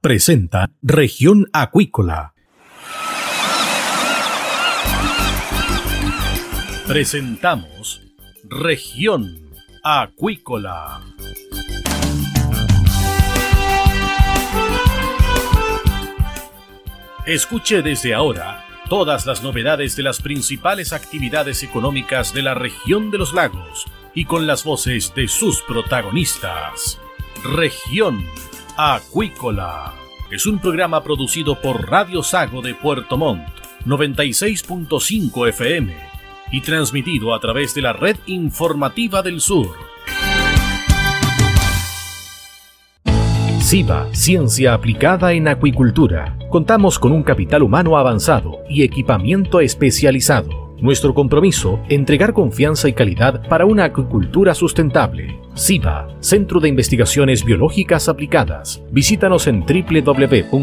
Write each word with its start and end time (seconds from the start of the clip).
Presenta 0.00 0.70
Región 0.80 1.48
Acuícola. 1.52 2.34
Presentamos 6.86 8.00
Región 8.44 9.50
Acuícola. 9.82 11.00
Escuche 17.26 17.82
desde 17.82 18.14
ahora 18.14 18.64
todas 18.88 19.26
las 19.26 19.42
novedades 19.42 19.96
de 19.96 20.04
las 20.04 20.22
principales 20.22 20.92
actividades 20.92 21.64
económicas 21.64 22.32
de 22.32 22.42
la 22.42 22.54
región 22.54 23.10
de 23.10 23.18
los 23.18 23.34
lagos 23.34 23.86
y 24.14 24.26
con 24.26 24.46
las 24.46 24.62
voces 24.62 25.12
de 25.16 25.26
sus 25.26 25.60
protagonistas. 25.62 27.00
Región 27.42 28.24
Acuícola 28.76 29.94
es 30.30 30.46
un 30.46 30.58
programa 30.58 31.02
producido 31.02 31.60
por 31.60 31.90
Radio 31.90 32.22
Sago 32.22 32.62
de 32.62 32.74
Puerto 32.74 33.16
Montt, 33.16 33.48
96.5 33.84 35.48
FM 35.48 35.94
y 36.52 36.60
transmitido 36.60 37.34
a 37.34 37.40
través 37.40 37.74
de 37.74 37.82
la 37.82 37.92
red 37.92 38.16
informativa 38.26 39.22
del 39.22 39.40
sur. 39.40 39.68
SIBA, 43.60 44.08
Ciencia 44.12 44.74
Aplicada 44.74 45.32
en 45.32 45.48
Acuicultura. 45.48 46.36
Contamos 46.48 46.98
con 46.98 47.12
un 47.12 47.22
capital 47.22 47.62
humano 47.62 47.96
avanzado 47.96 48.58
y 48.68 48.82
equipamiento 48.82 49.60
especializado 49.60 50.69
nuestro 50.82 51.14
compromiso, 51.14 51.80
entregar 51.88 52.32
confianza 52.32 52.88
y 52.88 52.92
calidad 52.92 53.48
para 53.48 53.66
una 53.66 53.84
acuicultura 53.84 54.54
sustentable. 54.54 55.38
SIBA, 55.54 56.08
Centro 56.20 56.60
de 56.60 56.68
Investigaciones 56.68 57.44
Biológicas 57.44 58.08
Aplicadas. 58.08 58.82
Visítanos 58.90 59.46
en 59.46 59.60
www.siba.cl. 59.60 60.60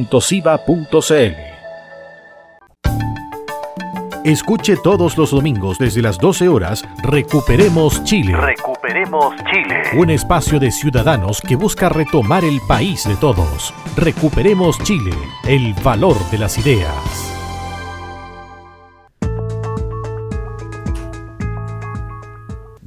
Escuche 4.27 4.75
todos 4.83 5.17
los 5.17 5.31
domingos 5.31 5.77
desde 5.77 6.01
las 6.01 6.17
12 6.17 6.49
horas 6.49 6.83
Recuperemos 7.01 8.03
Chile. 8.03 8.35
Recuperemos 8.35 9.33
Chile. 9.49 9.81
Un 9.95 10.09
espacio 10.09 10.59
de 10.59 10.69
ciudadanos 10.69 11.39
que 11.39 11.55
busca 11.55 11.87
retomar 11.87 12.43
el 12.43 12.59
país 12.67 13.07
de 13.07 13.15
todos. 13.15 13.73
Recuperemos 13.95 14.79
Chile, 14.79 15.15
el 15.47 15.73
valor 15.75 16.17
de 16.29 16.39
las 16.39 16.57
ideas. 16.57 17.26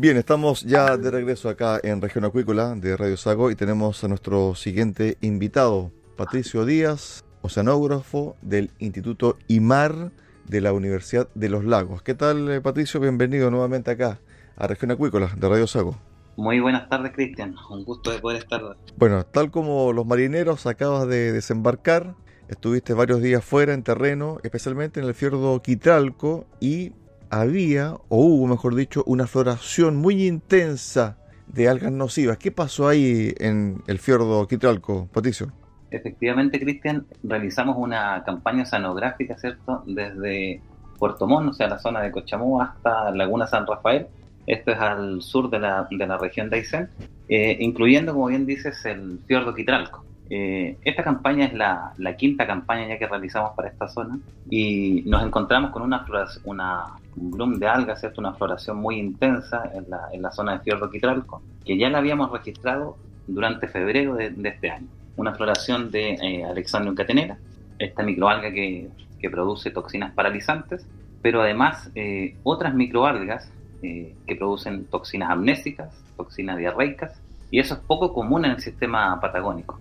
Bien, 0.00 0.16
estamos 0.16 0.62
ya 0.62 0.96
de 0.96 1.10
regreso 1.10 1.50
acá 1.50 1.78
en 1.82 2.00
Región 2.00 2.24
Acuícola 2.24 2.74
de 2.74 2.96
Radio 2.96 3.18
Sago 3.18 3.50
y 3.50 3.54
tenemos 3.54 4.02
a 4.02 4.08
nuestro 4.08 4.54
siguiente 4.54 5.18
invitado, 5.20 5.92
Patricio 6.16 6.64
Díaz, 6.64 7.22
oceanógrafo 7.42 8.34
del 8.40 8.70
Instituto 8.78 9.36
IMAR 9.46 10.10
de 10.46 10.62
la 10.62 10.72
Universidad 10.72 11.28
de 11.34 11.50
los 11.50 11.66
Lagos. 11.66 12.00
¿Qué 12.00 12.14
tal, 12.14 12.50
eh, 12.50 12.62
Patricio? 12.62 12.98
Bienvenido 12.98 13.50
nuevamente 13.50 13.90
acá 13.90 14.20
a 14.56 14.66
Región 14.66 14.90
Acuícola 14.90 15.34
de 15.36 15.46
Radio 15.46 15.66
Sago. 15.66 15.98
Muy 16.34 16.60
buenas 16.60 16.88
tardes, 16.88 17.12
Cristian. 17.12 17.54
Un 17.68 17.84
gusto 17.84 18.10
de 18.10 18.20
poder 18.20 18.38
estar. 18.38 18.62
Bueno, 18.96 19.26
tal 19.26 19.50
como 19.50 19.92
los 19.92 20.06
marineros 20.06 20.64
acabas 20.64 21.08
de 21.08 21.30
desembarcar, 21.30 22.14
estuviste 22.48 22.94
varios 22.94 23.20
días 23.20 23.44
fuera 23.44 23.74
en 23.74 23.82
terreno, 23.82 24.38
especialmente 24.44 25.00
en 25.00 25.06
el 25.06 25.12
fiordo 25.12 25.60
Quitralco 25.60 26.46
y 26.58 26.94
había, 27.30 27.94
o 28.08 28.18
hubo 28.18 28.46
mejor 28.46 28.74
dicho, 28.74 29.02
una 29.06 29.26
floración 29.26 29.96
muy 29.96 30.26
intensa 30.26 31.16
de 31.46 31.68
algas 31.68 31.92
nocivas. 31.92 32.38
¿Qué 32.38 32.50
pasó 32.52 32.88
ahí 32.88 33.32
en 33.38 33.82
el 33.86 33.98
fiordo 33.98 34.46
Quitralco, 34.46 35.08
Patricio? 35.12 35.52
Efectivamente, 35.90 36.60
Cristian, 36.60 37.06
realizamos 37.22 37.76
una 37.78 38.22
campaña 38.24 38.62
oceanográfica, 38.62 39.36
¿cierto? 39.38 39.82
Desde 39.86 40.60
Puerto 40.98 41.26
Montt, 41.26 41.50
o 41.50 41.52
sea, 41.52 41.68
la 41.68 41.78
zona 41.78 42.00
de 42.00 42.12
Cochamú, 42.12 42.60
hasta 42.60 43.10
Laguna 43.10 43.46
San 43.46 43.66
Rafael. 43.66 44.06
Esto 44.46 44.72
es 44.72 44.78
al 44.78 45.22
sur 45.22 45.50
de 45.50 45.58
la, 45.58 45.88
de 45.90 46.06
la 46.06 46.18
región 46.18 46.50
de 46.50 46.56
Aysén, 46.56 46.88
eh, 47.28 47.56
incluyendo, 47.60 48.12
como 48.12 48.26
bien 48.26 48.46
dices, 48.46 48.84
el 48.84 49.18
fiordo 49.26 49.54
Quitralco. 49.54 50.04
Eh, 50.32 50.78
esta 50.84 51.02
campaña 51.02 51.46
es 51.46 51.54
la, 51.54 51.92
quinta 52.16 52.46
campaña 52.46 52.86
ya 52.86 52.98
que 52.98 53.06
realizamos 53.08 53.50
para 53.56 53.68
esta 53.68 53.88
zona 53.88 54.20
y 54.48 55.02
nos 55.06 55.24
encontramos 55.24 55.72
con 55.72 55.82
una, 55.82 56.06
una 56.44 56.84
un 57.16 57.30
bloom 57.32 57.58
de 57.58 57.66
algas, 57.66 58.00
¿cierto? 58.00 58.20
una 58.20 58.34
floración 58.34 58.76
muy 58.76 58.96
intensa 58.98 59.70
en 59.74 59.90
la, 59.90 60.08
en 60.12 60.22
la 60.22 60.30
zona 60.30 60.52
de 60.52 60.60
Fiordo 60.60 60.88
Quitralco, 60.88 61.42
que 61.64 61.76
ya 61.76 61.88
la 61.90 61.98
habíamos 61.98 62.30
registrado 62.30 62.96
durante 63.26 63.66
febrero 63.66 64.14
de, 64.14 64.32
este 64.44 64.70
año. 64.70 64.86
Una 65.16 65.34
floración 65.34 65.90
de 65.90 66.14
eh, 66.14 66.44
Alexandrium 66.44 66.94
catenera, 66.94 67.36
esta 67.78 68.02
microalga 68.02 68.52
que, 68.52 68.88
que, 69.18 69.30
produce 69.30 69.70
toxinas 69.70 70.12
paralizantes, 70.14 70.86
pero 71.22 71.42
además 71.42 71.90
eh, 71.94 72.36
otras 72.42 72.74
microalgas 72.74 73.50
eh, 73.82 74.14
que 74.26 74.36
producen 74.36 74.84
toxinas 74.86 75.30
amnésicas, 75.30 75.92
toxinas 76.16 76.56
diarreicas, 76.56 77.20
y 77.50 77.58
eso 77.58 77.74
es 77.74 77.80
poco 77.80 78.12
común 78.12 78.44
en 78.44 78.52
el 78.52 78.60
sistema 78.60 79.20
patagónico 79.20 79.80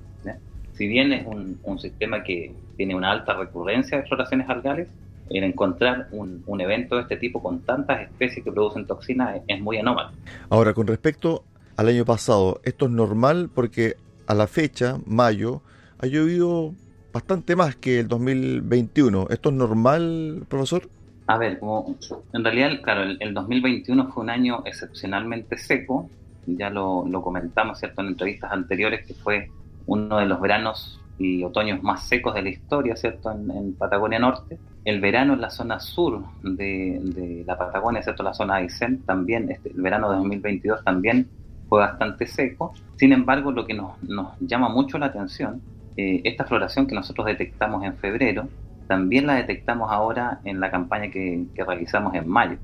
si 0.80 0.88
bien 0.88 1.12
es 1.12 1.28
un, 1.28 1.78
sistema 1.78 2.24
que 2.24 2.56
tiene 2.78 2.96
una 2.96 3.12
alta 3.12 3.34
recurrencia 3.34 3.98
de 3.98 4.08
floraciones 4.08 4.48
algales, 4.48 4.88
el 5.30 5.44
encontrar 5.44 6.08
un, 6.12 6.62
evento 6.62 6.96
de 6.96 7.02
este 7.02 7.18
tipo 7.18 7.44
con 7.44 7.60
tantas 7.60 8.00
especies 8.04 8.46
que 8.46 8.52
producen 8.52 8.88
toxinas 8.88 9.42
es, 9.46 9.60
muy 9.60 9.78
anómalo. 9.78 10.12
Ahora, 10.50 10.74
con 10.74 10.88
respecto 10.88 11.44
al 11.76 11.90
año 11.90 12.06
pasado, 12.06 12.62
esto 12.64 12.86
es 12.86 12.92
normal 12.92 13.50
porque 13.54 13.98
a 14.26 14.34
la 14.34 14.48
fecha, 14.48 15.00
mayo, 15.06 15.62
ha 16.00 16.08
llovido 16.08 16.74
bastante 17.12 17.58
más 17.58 17.76
que 17.76 18.00
el 18.00 18.08
2021. 18.08 19.28
¿Esto 19.32 19.50
es 19.50 19.56
normal, 19.56 20.46
profesor? 20.48 20.88
A 21.28 21.38
ver, 21.38 21.60
como 21.60 21.98
en 22.32 22.42
realidad, 22.42 22.70
claro, 22.82 23.04
el, 23.20 23.34
2021 23.34 24.14
fue 24.14 24.24
un 24.24 24.30
año 24.30 24.64
excepcionalmente 24.66 25.58
seco, 25.58 26.10
ya 26.48 26.70
lo, 26.70 27.06
lo 27.06 27.22
comentamos 27.22 27.80
¿cierto? 27.80 28.00
en 28.00 28.08
entrevistas 28.08 28.54
anteriores, 28.54 29.06
que 29.06 29.14
fue 29.14 29.50
uno 29.90 30.20
de 30.20 30.26
los 30.26 30.40
veranos 30.40 31.02
y 31.18 31.44
otoños 31.44 31.84
más 31.84 32.08
secos 32.08 32.34
de 32.34 32.44
la 32.44 32.50
historia, 32.50 32.96
¿cierto? 32.96 33.32
En, 33.32 33.74
Patagonia 33.74 34.20
Norte. 34.20 34.58
El 34.86 35.02
verano 35.02 35.34
en 35.34 35.42
la 35.42 35.50
zona 35.50 35.80
sur 35.80 36.24
de, 36.44 37.44
la 37.46 37.58
Patagonia, 37.58 38.02
¿cierto? 38.02 38.24
La 38.24 38.34
zona 38.34 38.56
de 38.56 38.64
Aysén, 38.64 39.02
también, 39.04 39.52
este, 39.52 39.70
el 39.70 39.82
verano 39.82 40.10
de 40.10 40.18
2022 40.18 40.84
también 40.84 41.28
fue 41.68 41.80
bastante 41.80 42.26
seco. 42.28 42.74
Sin 42.96 43.12
embargo, 43.12 43.52
lo 43.52 43.66
que 43.66 43.74
nos, 43.74 43.94
llama 44.40 44.70
mucho 44.70 44.98
la 44.98 45.08
atención, 45.08 45.62
eh, 45.98 46.22
esta 46.24 46.46
floración 46.46 46.88
que 46.88 46.96
nosotros 46.96 47.26
detectamos 47.26 47.84
en 47.84 47.98
febrero, 47.98 48.48
también 48.88 49.28
la 49.28 49.36
detectamos 49.36 49.92
ahora 49.92 50.40
en 50.46 50.60
la 50.60 50.72
campaña 50.72 51.12
que, 51.12 51.46
realizamos 51.56 52.14
en 52.16 52.28
mayo. 52.28 52.58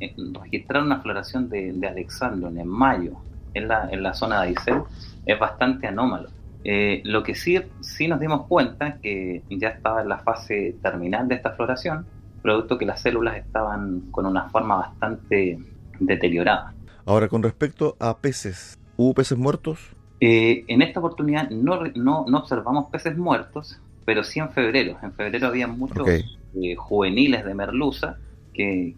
Eh, 0.00 0.14
registrar 0.42 0.82
una 0.82 1.00
floración 1.00 1.48
de, 1.48 1.72
de 1.72 1.88
en 1.88 2.68
mayo 2.68 3.12
en 3.54 3.68
la, 3.68 3.88
en 3.90 4.02
la 4.02 4.14
zona 4.14 4.42
de 4.42 4.48
Aysén 4.48 4.82
es 5.26 5.38
bastante 5.38 5.86
anómalo. 5.86 6.28
Eh, 6.64 7.00
lo 7.04 7.22
que 7.22 7.34
sí, 7.34 7.58
sí 7.80 8.06
nos 8.08 8.20
dimos 8.20 8.46
cuenta 8.46 8.88
es 8.88 8.94
que 9.00 9.42
ya 9.50 9.68
estaba 9.68 10.02
en 10.02 10.08
la 10.08 10.18
fase 10.18 10.76
terminal 10.82 11.28
de 11.28 11.36
esta 11.36 11.52
floración, 11.52 12.06
producto 12.42 12.78
que 12.78 12.86
las 12.86 13.00
células 13.00 13.36
estaban 13.36 14.10
con 14.10 14.26
una 14.26 14.48
forma 14.50 14.76
bastante 14.76 15.58
deteriorada. 15.98 16.74
Ahora, 17.06 17.28
con 17.28 17.42
respecto 17.42 17.96
a 17.98 18.18
peces, 18.18 18.78
¿hubo 18.96 19.14
peces 19.14 19.38
muertos? 19.38 19.96
Eh, 20.20 20.64
en 20.68 20.82
esta 20.82 21.00
oportunidad 21.00 21.48
no, 21.48 21.84
no, 21.94 22.26
no, 22.28 22.38
observamos 22.38 22.90
peces 22.90 23.16
muertos, 23.16 23.80
pero 24.04 24.22
sí 24.22 24.38
en 24.38 24.50
febrero. 24.50 24.98
En 25.02 25.12
febrero 25.12 25.46
había 25.46 25.66
muchos 25.66 26.06
eh, 26.08 26.76
juveniles 26.76 27.44
de 27.44 27.54
merluza 27.54 28.18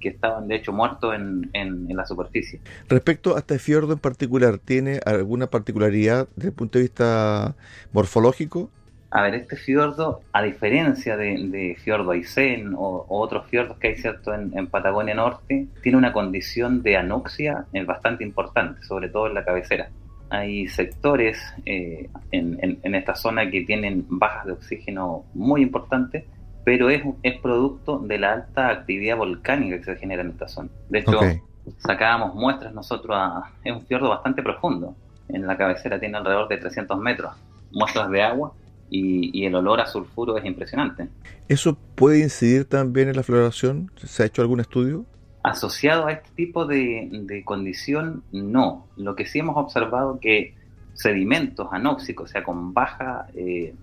que, 0.01 0.09
estaban 0.09 0.49
de 0.49 0.57
hecho 0.57 0.73
muertos 0.73 1.15
en, 1.15 1.51
en, 1.53 1.97
la 1.97 2.07
superficie. 2.07 2.61
Respecto 2.89 3.37
a 3.37 3.41
este 3.41 3.59
fiordo 3.59 3.93
en 3.93 3.99
particular, 3.99 4.59
¿tiene 4.59 5.01
alguna 5.05 5.47
particularidad 5.47 6.29
desde 6.37 6.49
el 6.49 6.55
punto 6.55 6.79
de 6.79 6.83
vista 6.83 7.55
morfológico? 7.93 8.71
A 9.11 9.23
ver, 9.23 9.35
este 9.35 9.57
fiordo, 9.57 10.23
a 10.33 10.43
diferencia 10.43 11.17
de, 11.19 11.37
de 11.49 11.77
fiordo 11.79 12.13
Aysén 12.13 12.73
o, 12.75 13.05
otros 13.09 13.47
fiordos 13.51 13.77
que 13.79 13.89
hay 13.89 13.97
cierto 13.97 14.33
en, 14.33 14.67
Patagonia 14.69 15.15
Norte, 15.15 15.67
tiene 15.83 15.99
una 15.99 16.13
condición 16.13 16.83
de 16.83 16.97
anuxia 16.97 17.67
eh, 17.75 17.85
bastante 17.85 18.25
importante, 18.25 18.83
sobre 18.83 19.11
todo 19.11 19.27
en 19.27 19.35
la 19.35 19.45
cabecera. 19.45 19.91
Hay 20.31 20.67
sectores 20.69 21.39
eh, 21.67 22.09
en, 22.31 22.79
en, 22.83 22.95
esta 22.95 23.15
zona 23.15 23.51
que 23.51 23.61
tienen 23.63 24.07
bajas 24.09 24.47
de 24.47 24.53
oxígeno 24.53 25.27
muy 25.35 25.61
importantes 25.61 26.25
pero 26.65 26.91
es, 26.91 27.03
es 27.23 27.41
producto 27.41 27.99
de 27.99 28.19
la 28.19 28.33
alta 28.33 28.69
actividad 28.69 29.17
volcánica 29.17 29.79
que 29.79 29.85
se 29.85 29.97
genera 29.97 30.23
en 30.23 30.31
esta 30.31 30.49
zona. 30.49 30.69
De 30.89 31.01
hecho, 31.01 31.21
sacábamos 31.79 32.35
muestras 32.35 32.73
nosotros 32.73 33.17
a... 33.19 33.51
Es 33.65 33.73
un 33.73 33.85
fiordo 33.87 34.09
bastante 34.09 34.43
profundo. 34.43 34.95
En 35.29 35.47
la 35.47 35.57
cabecera 35.57 35.99
tiene 35.99 36.19
alrededor 36.19 36.49
de 36.49 36.59
300 36.59 36.99
metros. 36.99 37.33
Muestras 37.73 38.11
de 38.11 38.23
agua 38.23 38.53
y, 38.91 39.45
el 39.45 39.55
olor 39.55 39.81
a 39.81 39.87
sulfuro 39.87 40.37
es 40.37 40.45
impresionante. 40.45 41.09
¿Eso 41.49 41.77
puede 41.95 42.21
incidir 42.21 42.67
también 42.67 43.09
en 43.09 43.17
la 43.17 43.23
floración? 43.23 43.91
¿Se 43.97 44.23
ha 44.23 44.27
hecho 44.27 44.43
algún 44.43 44.61
estudio? 44.61 45.05
Asociado 45.43 46.07
a 46.07 46.13
este 46.13 46.29
tipo 46.37 46.67
de, 46.67 47.09
de 47.11 47.43
condición, 47.45 48.23
no. 48.31 48.87
Lo 48.97 49.17
que 49.17 49.27
sí 49.27 49.41
hemos 49.41 49.57
observado 49.57 50.21
que 50.21 50.55
sedimentos 50.95 51.69
anóxicos, 51.73 52.31
o 52.31 52.33
sea, 52.33 52.45
con 52.45 52.75
baja 52.75 53.27
eh, 53.35 53.75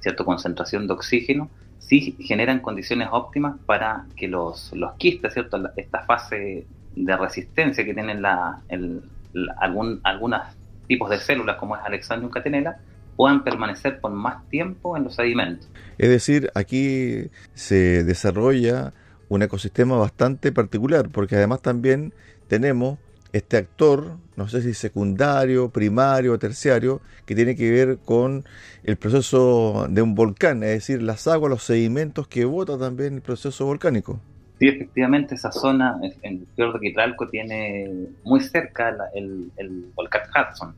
cierta 0.00 0.24
concentración 0.24 0.86
de 0.86 0.92
oxígeno, 0.92 1.48
sí 1.78 2.16
generan 2.20 2.60
condiciones 2.60 3.08
óptimas 3.10 3.56
para 3.66 4.06
que 4.16 4.28
los, 4.28 4.72
los 4.72 4.94
quistes, 4.94 5.32
¿cierto? 5.32 5.58
esta 5.76 6.04
fase 6.04 6.66
de 6.94 7.16
resistencia 7.16 7.84
que 7.84 7.94
tienen 7.94 8.22
la, 8.22 8.60
el, 8.68 9.02
algún, 9.58 10.00
algunos 10.02 10.40
tipos 10.88 11.10
de 11.10 11.18
células, 11.18 11.56
como 11.56 11.76
es 11.76 11.82
Alexandrium 11.84 12.30
catenella, 12.30 12.78
puedan 13.16 13.44
permanecer 13.44 14.00
por 14.00 14.12
más 14.12 14.46
tiempo 14.48 14.96
en 14.96 15.04
los 15.04 15.14
sedimentos. 15.14 15.68
Es 15.98 16.08
decir, 16.08 16.50
aquí 16.54 17.30
se 17.54 18.04
desarrolla 18.04 18.92
un 19.28 19.42
ecosistema 19.42 19.96
bastante 19.96 20.52
particular, 20.52 21.08
porque 21.10 21.36
además 21.36 21.62
también 21.62 22.12
tenemos 22.48 22.98
este 23.36 23.56
actor, 23.56 24.16
no 24.36 24.48
sé 24.48 24.62
si 24.62 24.74
secundario, 24.74 25.70
primario 25.70 26.32
o 26.32 26.38
terciario, 26.38 27.00
que 27.24 27.34
tiene 27.34 27.56
que 27.56 27.70
ver 27.70 27.98
con 28.04 28.44
el 28.84 28.96
proceso 28.96 29.86
de 29.88 30.02
un 30.02 30.14
volcán, 30.14 30.62
es 30.62 30.70
decir, 30.70 31.02
las 31.02 31.26
aguas, 31.26 31.50
los 31.50 31.62
sedimentos 31.62 32.28
que 32.28 32.44
bota 32.44 32.78
también 32.78 33.14
el 33.14 33.22
proceso 33.22 33.66
volcánico. 33.66 34.20
Sí, 34.58 34.68
efectivamente, 34.68 35.34
esa 35.34 35.52
zona 35.52 35.98
en 36.22 36.32
el 36.38 36.46
fiordo 36.54 36.80
Quitralco 36.80 37.28
tiene 37.28 38.08
muy 38.24 38.40
cerca 38.40 38.96
el, 39.14 39.50
volcán 39.94 40.22
Hudson, 40.30 40.74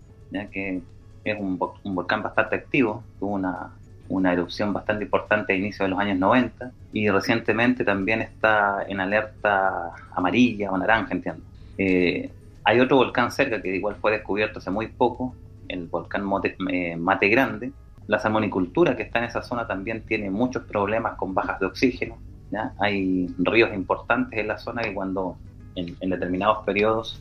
que 0.50 0.82
es 1.24 1.38
un, 1.38 1.58
volcán 1.58 2.22
bastante 2.22 2.56
activo, 2.56 3.04
tuvo 3.20 3.34
una, 3.34 4.32
erupción 4.32 4.72
bastante 4.72 5.04
importante 5.04 5.52
a 5.52 5.56
inicios 5.56 5.86
de 5.86 5.90
los 5.90 5.98
años 6.00 6.18
90 6.18 6.72
y 6.92 7.08
recientemente 7.08 7.84
también 7.84 8.20
está 8.20 8.84
en 8.88 9.00
alerta 9.00 9.92
amarilla 10.12 10.72
o 10.72 10.78
naranja, 10.78 11.14
entiendo. 11.14 11.42
Eh, 11.76 12.30
hay 12.68 12.80
otro 12.80 12.98
volcán 12.98 13.32
cerca 13.32 13.62
que 13.62 13.74
igual 13.74 13.96
fue 13.98 14.12
descubierto 14.12 14.58
hace 14.58 14.70
muy 14.70 14.88
poco, 14.88 15.34
el 15.68 15.86
volcán 15.86 16.24
eh, 16.70 16.96
Mate, 16.96 17.28
Grande. 17.30 17.72
La 18.08 18.18
salmonicultura 18.18 18.94
que 18.94 19.04
está 19.04 19.20
en 19.20 19.24
esa 19.24 19.40
zona 19.40 19.66
también 19.66 20.02
tiene 20.02 20.28
muchos 20.28 20.64
problemas 20.64 21.16
con 21.16 21.32
bajas 21.32 21.58
de 21.60 21.66
oxígeno. 21.66 22.18
Hay 22.78 23.26
ríos 23.38 23.72
importantes 23.74 24.38
en 24.38 24.48
la 24.48 24.58
zona 24.58 24.82
que 24.82 24.92
cuando 24.92 25.38
en, 25.76 26.10
determinados 26.10 26.62
periodos 26.66 27.18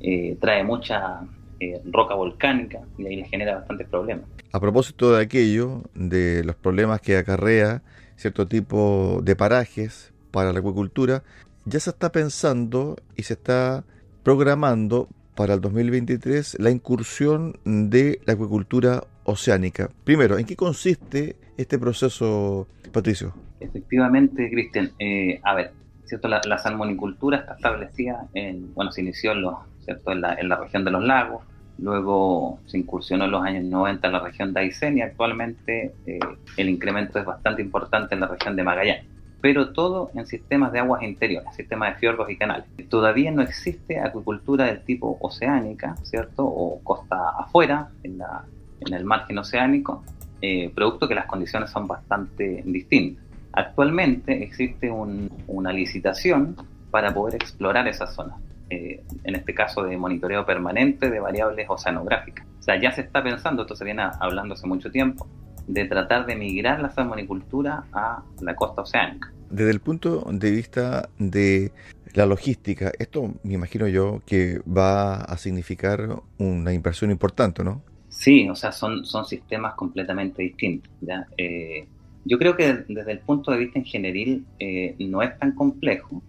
eh, 0.00 0.36
trae 0.38 0.64
mucha 0.64 1.20
eh, 1.60 1.80
roca 1.90 2.14
volcánica 2.14 2.80
y 2.98 3.06
ahí 3.06 3.16
le 3.16 3.24
genera 3.24 3.54
bastantes 3.54 3.88
problemas. 3.88 4.26
A 4.52 4.60
propósito 4.60 5.14
de 5.14 5.22
aquello, 5.22 5.82
de 5.94 6.44
los 6.44 6.56
problemas 6.56 7.00
que 7.00 7.16
acarrea 7.16 7.80
cierto 8.16 8.46
tipo 8.46 9.20
de 9.22 9.34
parajes 9.34 10.12
para 10.30 10.52
la 10.52 10.58
acuicultura, 10.58 11.22
ya 11.64 11.80
se 11.80 11.88
está 11.88 12.12
pensando 12.12 12.96
y 13.16 13.22
se 13.22 13.32
está 13.32 13.84
programando 14.22 15.08
para 15.34 15.54
el 15.54 15.60
2023 15.60 16.58
la 16.60 16.70
incursión 16.70 17.58
de 17.64 18.20
la 18.26 18.34
acuicultura 18.34 19.04
oceánica. 19.24 19.88
Primero, 20.04 20.38
¿en 20.38 20.44
qué 20.44 20.56
consiste 20.56 21.36
este 21.56 21.78
proceso, 21.78 22.66
Patricio? 22.92 23.34
Efectivamente, 23.60 24.50
Cristian. 24.50 24.90
Eh, 24.98 25.40
a 25.42 25.54
ver, 25.54 25.72
¿cierto? 26.04 26.28
La, 26.28 26.58
salmonicultura 26.58 27.38
está 27.38 27.54
establecida 27.54 28.26
en, 28.34 28.74
bueno, 28.74 28.92
se 28.92 29.02
inició 29.02 29.32
en, 29.32 29.44
¿cierto? 29.84 30.12
En, 30.12 30.20
la, 30.20 30.34
en 30.34 30.48
la 30.48 30.56
región 30.56 30.84
de 30.84 30.90
los 30.90 31.04
lagos, 31.04 31.44
luego 31.78 32.58
se 32.66 32.78
incursionó 32.78 33.24
en 33.24 33.30
los 33.30 33.42
años 33.42 33.64
90 33.64 34.06
en 34.06 34.12
la 34.12 34.20
región 34.20 34.52
de 34.52 34.60
Aysén 34.60 34.98
y 34.98 35.02
actualmente 35.02 35.94
eh, 36.06 36.18
el 36.56 36.68
incremento 36.68 37.18
es 37.18 37.24
bastante 37.24 37.62
importante 37.62 38.14
en 38.14 38.20
la 38.20 38.26
región 38.26 38.56
de 38.56 38.64
Magallanes 38.64 39.19
pero 39.40 39.72
todo 39.72 40.10
en 40.14 40.26
sistemas 40.26 40.72
de 40.72 40.80
aguas 40.80 41.02
interiores, 41.02 41.54
sistemas 41.54 41.94
de 41.94 42.00
fiordos 42.00 42.30
y 42.30 42.36
canales. 42.36 42.66
Todavía 42.88 43.30
no 43.30 43.42
existe 43.42 43.98
acuicultura 43.98 44.66
del 44.66 44.82
tipo 44.82 45.18
oceánica, 45.20 45.96
¿cierto? 46.02 46.44
O 46.44 46.80
costa 46.82 47.30
afuera, 47.38 47.88
en, 48.02 48.18
la, 48.18 48.44
en 48.80 48.92
el 48.92 49.04
margen 49.04 49.38
oceánico, 49.38 50.04
eh, 50.42 50.70
producto 50.74 51.08
que 51.08 51.14
las 51.14 51.26
condiciones 51.26 51.70
son 51.70 51.86
bastante 51.86 52.62
distintas. 52.64 53.24
Actualmente 53.52 54.42
existe 54.42 54.90
una 54.90 55.72
licitación 55.72 56.56
para 56.90 57.12
poder 57.12 57.34
explorar 57.34 57.88
esa 57.88 58.06
zona, 58.06 58.36
eh, 58.68 59.02
en 59.24 59.34
este 59.34 59.54
caso 59.54 59.82
de 59.82 59.96
monitoreo 59.96 60.46
permanente 60.46 61.10
de 61.10 61.20
variables 61.20 61.66
oceanográficas. 61.68 62.46
O 62.58 62.62
sea, 62.62 62.80
ya 62.80 62.92
se 62.92 63.00
está 63.00 63.22
pensando, 63.22 63.62
esto 63.62 63.74
se 63.74 63.84
viene 63.84 64.02
hablando 64.20 64.54
hace 64.54 64.66
mucho 64.66 64.90
tiempo, 64.90 65.26
de 65.72 65.84
tratar 65.84 66.26
de 66.26 66.34
migrar 66.34 66.80
la 66.80 66.90
salmonicultura 66.90 67.84
a 67.92 68.22
la 68.40 68.56
costa 68.56 68.82
oceánica. 68.82 69.32
Desde 69.50 69.70
el 69.70 69.80
punto 69.80 70.26
de 70.30 70.50
vista 70.50 71.08
de 71.18 71.72
la 72.14 72.26
logística, 72.26 72.92
esto 72.98 73.34
me 73.42 73.54
imagino 73.54 73.86
yo 73.86 74.20
que 74.26 74.60
va 74.66 75.16
a 75.16 75.36
significar 75.36 76.22
una 76.38 76.72
inversión 76.72 77.10
importante, 77.10 77.62
¿no? 77.62 77.82
Sí, 78.08 78.48
o 78.48 78.56
sea, 78.56 78.72
son, 78.72 79.04
son 79.04 79.24
sistemas 79.24 79.74
completamente 79.74 80.42
distintos. 80.42 80.90
¿ya? 81.00 81.26
Eh, 81.36 81.86
yo 82.24 82.38
creo 82.38 82.56
que 82.56 82.84
desde 82.88 83.12
el 83.12 83.20
punto 83.20 83.52
de 83.52 83.58
vista 83.58 83.78
ingenieril 83.78 84.44
eh, 84.58 84.96
no 84.98 85.22
es 85.22 85.38
tan 85.38 85.52
complejo. 85.52 86.20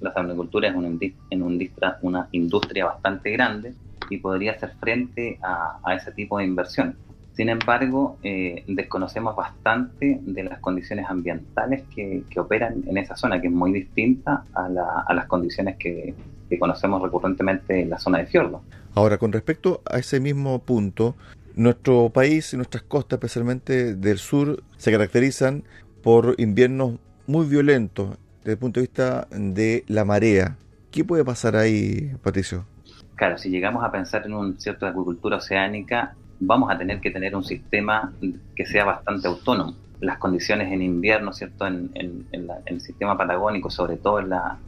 la 0.00 0.12
salmonicultura 0.12 0.68
es 0.68 0.74
una, 0.74 0.88
industria, 0.88 1.98
una 2.02 2.28
industria 2.32 2.84
bastante 2.84 3.30
grande 3.30 3.72
y 4.10 4.18
podría 4.18 4.52
hacer 4.52 4.72
frente 4.78 5.38
a, 5.42 5.78
a 5.82 5.94
ese 5.94 6.12
tipo 6.12 6.38
de 6.38 6.44
inversión. 6.44 6.96
Sin 7.34 7.48
embargo, 7.48 8.18
eh, 8.22 8.62
desconocemos 8.68 9.34
bastante 9.34 10.18
de 10.20 10.44
las 10.44 10.58
condiciones 10.60 11.06
ambientales 11.08 11.82
que, 11.94 12.24
operan 12.38 12.82
en 12.86 12.98
esa 12.98 13.16
zona, 13.16 13.40
que 13.40 13.46
es 13.46 13.52
muy 13.52 13.72
distinta 13.72 14.44
a, 14.54 14.68
las 15.14 15.26
condiciones 15.26 15.76
que, 15.78 16.14
conocemos 16.58 17.00
recurrentemente 17.00 17.80
en 17.80 17.88
la 17.88 17.98
zona 17.98 18.18
de 18.18 18.26
fiordo. 18.26 18.60
Ahora, 18.94 19.16
con 19.16 19.32
respecto 19.32 19.80
a 19.90 19.96
ese 19.96 20.20
mismo 20.20 20.58
punto, 20.58 21.16
nuestro 21.54 22.10
país 22.10 22.52
y 22.52 22.58
nuestras 22.58 22.82
costas, 22.82 23.16
especialmente 23.16 23.94
del 23.94 24.18
sur, 24.18 24.62
se 24.76 24.92
caracterizan 24.92 25.64
por 26.02 26.34
inviernos 26.36 26.98
muy 27.26 27.46
violentos 27.46 28.18
desde 28.40 28.52
el 28.52 28.58
punto 28.58 28.80
de 28.80 28.82
vista 28.82 29.28
de 29.30 29.82
la 29.88 30.04
marea. 30.04 30.58
¿Qué 30.90 31.04
puede 31.04 31.24
pasar 31.24 31.56
ahí, 31.56 32.12
Patricio? 32.22 32.66
Claro, 33.14 33.38
si 33.38 33.48
llegamos 33.48 33.82
a 33.82 33.90
pensar 33.90 34.26
en 34.26 34.34
un 34.34 34.60
cierto 34.60 34.84
de 34.84 34.90
agricultura 34.90 35.38
oceánica, 35.38 36.16
vamos 36.44 36.70
a 36.70 36.78
tener 36.78 37.00
que 37.00 37.10
tener 37.10 37.36
un 37.36 37.44
sistema 37.44 38.12
que 38.56 38.66
sea 38.66 38.84
bastante 38.84 39.28
autónomo. 39.28 39.74
Las 40.00 40.18
condiciones 40.18 40.72
en 40.72 40.82
invierno, 40.82 41.32
¿cierto? 41.32 41.66
En, 41.66 41.90
el 42.32 42.80
sistema 42.80 43.16
patagónico, 43.16 43.70
sobre 43.70 43.96
todo 43.96 44.18
en 44.18 44.30
la, 44.30 44.58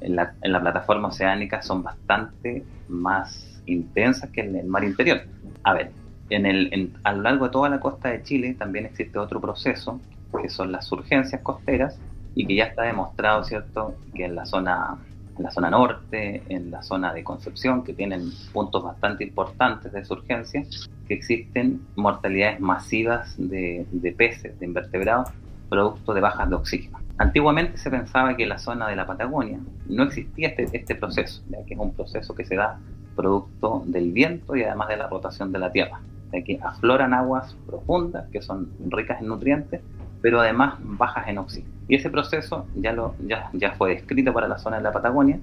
en 0.00 0.16
la, 0.16 0.60
plataforma 0.60 1.08
oceánica, 1.08 1.62
son 1.62 1.82
bastante 1.82 2.64
más 2.88 3.62
intensas 3.66 4.30
que 4.30 4.40
en 4.40 4.56
el 4.56 4.66
mar 4.66 4.82
interior. 4.82 5.22
A 5.62 5.74
ver, 5.74 5.92
en 6.30 6.46
el, 6.46 6.92
a 7.04 7.12
lo 7.12 7.22
largo 7.22 7.44
de 7.46 7.52
toda 7.52 7.68
la 7.68 7.78
costa 7.78 8.08
de 8.08 8.22
Chile 8.24 8.54
también 8.58 8.86
existe 8.86 9.18
otro 9.18 9.40
proceso, 9.40 10.00
que 10.40 10.48
son 10.48 10.72
las 10.72 10.90
urgencias 10.90 11.40
costeras, 11.42 11.98
y 12.34 12.46
que 12.46 12.56
ya 12.56 12.64
está 12.64 12.82
demostrado, 12.82 13.44
¿cierto?, 13.44 13.94
que 14.14 14.24
en 14.24 14.34
la 14.34 14.46
zona 14.46 14.98
en 15.38 15.44
la 15.44 15.50
zona 15.50 15.70
norte, 15.70 16.42
en 16.48 16.70
la 16.70 16.82
zona 16.82 17.12
de 17.12 17.24
Concepción, 17.24 17.82
que 17.82 17.94
tienen 17.94 18.30
puntos 18.52 18.82
bastante 18.84 19.24
importantes 19.24 19.92
de 19.92 20.04
surgencia, 20.04 20.64
que 21.06 21.14
existen 21.14 21.82
mortalidades 21.96 22.60
masivas 22.60 23.34
de, 23.38 24.14
peces, 24.16 24.58
de 24.58 24.66
invertebrados, 24.66 25.30
producto 25.68 26.14
de 26.14 26.20
bajas 26.20 26.48
de 26.48 26.56
oxígeno. 26.56 26.98
Antiguamente 27.18 27.78
se 27.78 27.90
pensaba 27.90 28.36
que 28.36 28.44
en 28.44 28.48
la 28.48 28.58
zona 28.58 28.88
de 28.88 28.96
la 28.96 29.06
Patagonia 29.06 29.58
no 29.88 30.04
existía 30.04 30.48
este, 30.48 30.68
este 30.72 30.94
proceso, 30.94 31.42
ya 31.48 31.64
que 31.64 31.74
es 31.74 31.80
un 31.80 31.94
proceso 31.94 32.34
que 32.34 32.44
se 32.44 32.56
da 32.56 32.78
producto 33.14 33.82
del 33.86 34.12
viento 34.12 34.56
y 34.56 34.62
además 34.62 34.88
de 34.88 34.96
la 34.96 35.08
rotación 35.08 35.52
de 35.52 35.58
la 35.58 35.70
Tierra, 35.70 36.00
ya 36.32 36.42
que 36.42 36.58
afloran 36.62 37.14
aguas 37.14 37.56
profundas 37.66 38.28
que 38.30 38.42
son 38.42 38.70
ricas 38.88 39.20
en 39.20 39.28
nutrientes, 39.28 39.80
pero 40.20 40.40
además 40.40 40.74
bajas 40.80 41.28
en 41.28 41.38
oxígeno. 41.38 41.72
Y 41.88 41.96
ese 41.96 42.08
proceso 42.08 42.66
ya, 42.76 42.92
lo, 42.92 43.14
ya, 43.26 43.50
ya 43.52 43.72
fue 43.72 43.94
descrito 43.94 44.32
para 44.32 44.48
la 44.48 44.58
zona 44.58 44.78
de 44.78 44.82
la 44.82 44.92
Patagonia 44.92 45.38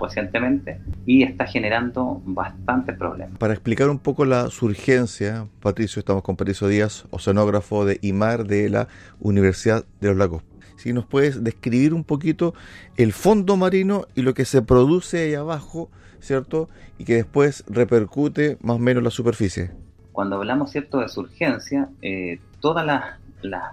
recientemente 0.00 0.80
y 1.06 1.22
está 1.22 1.46
generando 1.46 2.22
bastantes 2.24 2.96
problemas. 2.96 3.38
Para 3.38 3.52
explicar 3.52 3.88
un 3.88 3.98
poco 3.98 4.24
la 4.24 4.48
surgencia, 4.50 5.46
Patricio, 5.60 6.00
estamos 6.00 6.22
con 6.22 6.36
Patricio 6.36 6.68
Díaz, 6.68 7.06
oceanógrafo 7.10 7.84
de 7.84 7.98
IMAR 8.02 8.46
de 8.46 8.68
la 8.68 8.88
Universidad 9.20 9.84
de 10.00 10.08
los 10.08 10.16
Lagos. 10.16 10.42
Si 10.76 10.92
nos 10.92 11.06
puedes 11.06 11.44
describir 11.44 11.94
un 11.94 12.04
poquito 12.04 12.54
el 12.96 13.12
fondo 13.12 13.56
marino 13.56 14.06
y 14.14 14.22
lo 14.22 14.34
que 14.34 14.44
se 14.44 14.62
produce 14.62 15.24
ahí 15.24 15.34
abajo, 15.34 15.90
¿cierto? 16.20 16.68
Y 16.98 17.04
que 17.04 17.14
después 17.14 17.64
repercute 17.68 18.58
más 18.62 18.76
o 18.76 18.78
menos 18.78 19.00
en 19.00 19.04
la 19.04 19.10
superficie. 19.10 19.70
Cuando 20.12 20.36
hablamos, 20.36 20.70
¿cierto?, 20.70 20.98
de 20.98 21.08
surgencia, 21.08 21.88
eh, 22.02 22.40
todas 22.60 22.84
las 22.84 23.22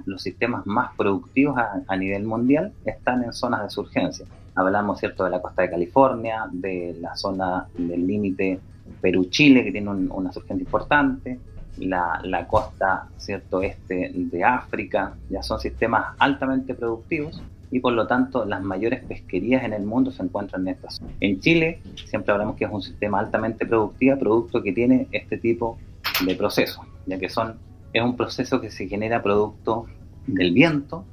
los 0.05 0.21
sistemas 0.21 0.65
más 0.65 0.95
productivos 0.95 1.57
a, 1.87 1.95
nivel 1.95 2.23
mundial 2.23 2.73
están 2.85 3.23
en 3.23 3.33
zonas 3.33 3.63
de 3.63 3.69
surgencia. 3.69 4.25
Hablamos, 4.59 4.99
¿cierto?, 4.99 5.23
de 5.23 5.29
la 5.29 5.41
costa 5.41 5.61
de 5.61 5.69
California, 5.69 6.47
de 6.51 6.97
la 6.99 7.15
zona 7.15 7.67
del 7.77 8.05
límite 8.05 8.59
Perú-Chile, 9.01 9.63
que 9.63 9.71
tiene 9.71 9.89
una 9.89 10.31
surgencia 10.31 10.63
importante, 10.63 11.39
la, 11.77 12.19
la, 12.23 12.45
costa, 12.47 13.07
¿cierto?, 13.17 13.61
este 13.61 14.11
de 14.13 14.43
África, 14.43 15.13
ya 15.29 15.41
son 15.41 15.59
sistemas 15.59 16.15
altamente 16.19 16.73
productivos 16.73 17.41
y 17.71 17.79
por 17.79 17.93
lo 17.93 18.07
tanto 18.07 18.45
las 18.45 18.61
mayores 18.61 19.03
pesquerías 19.03 19.63
en 19.63 19.73
el 19.73 19.83
mundo 19.83 20.11
se 20.11 20.23
encuentran 20.23 20.67
en 20.67 20.75
esta 20.75 20.89
zona. 20.89 21.11
En 21.19 21.39
Chile 21.39 21.81
siempre 22.05 22.33
hablamos 22.33 22.55
que 22.55 22.65
es 22.65 22.71
un 22.71 22.81
sistema 22.81 23.19
altamente 23.19 23.65
productivo, 23.65 24.17
producto 24.17 24.61
que 24.61 24.73
tiene 24.73 25.07
este 25.11 25.37
tipo 25.37 25.77
de 26.25 26.35
procesos, 26.35 26.83
ya 27.05 27.17
que 27.17 27.29
son, 27.29 27.57
es 27.93 28.03
un 28.03 28.17
proceso 28.17 28.59
que 28.59 28.71
se 28.71 28.87
genera 28.87 29.21
producto 29.21 29.85
del 30.25 30.51
viento 30.51 31.05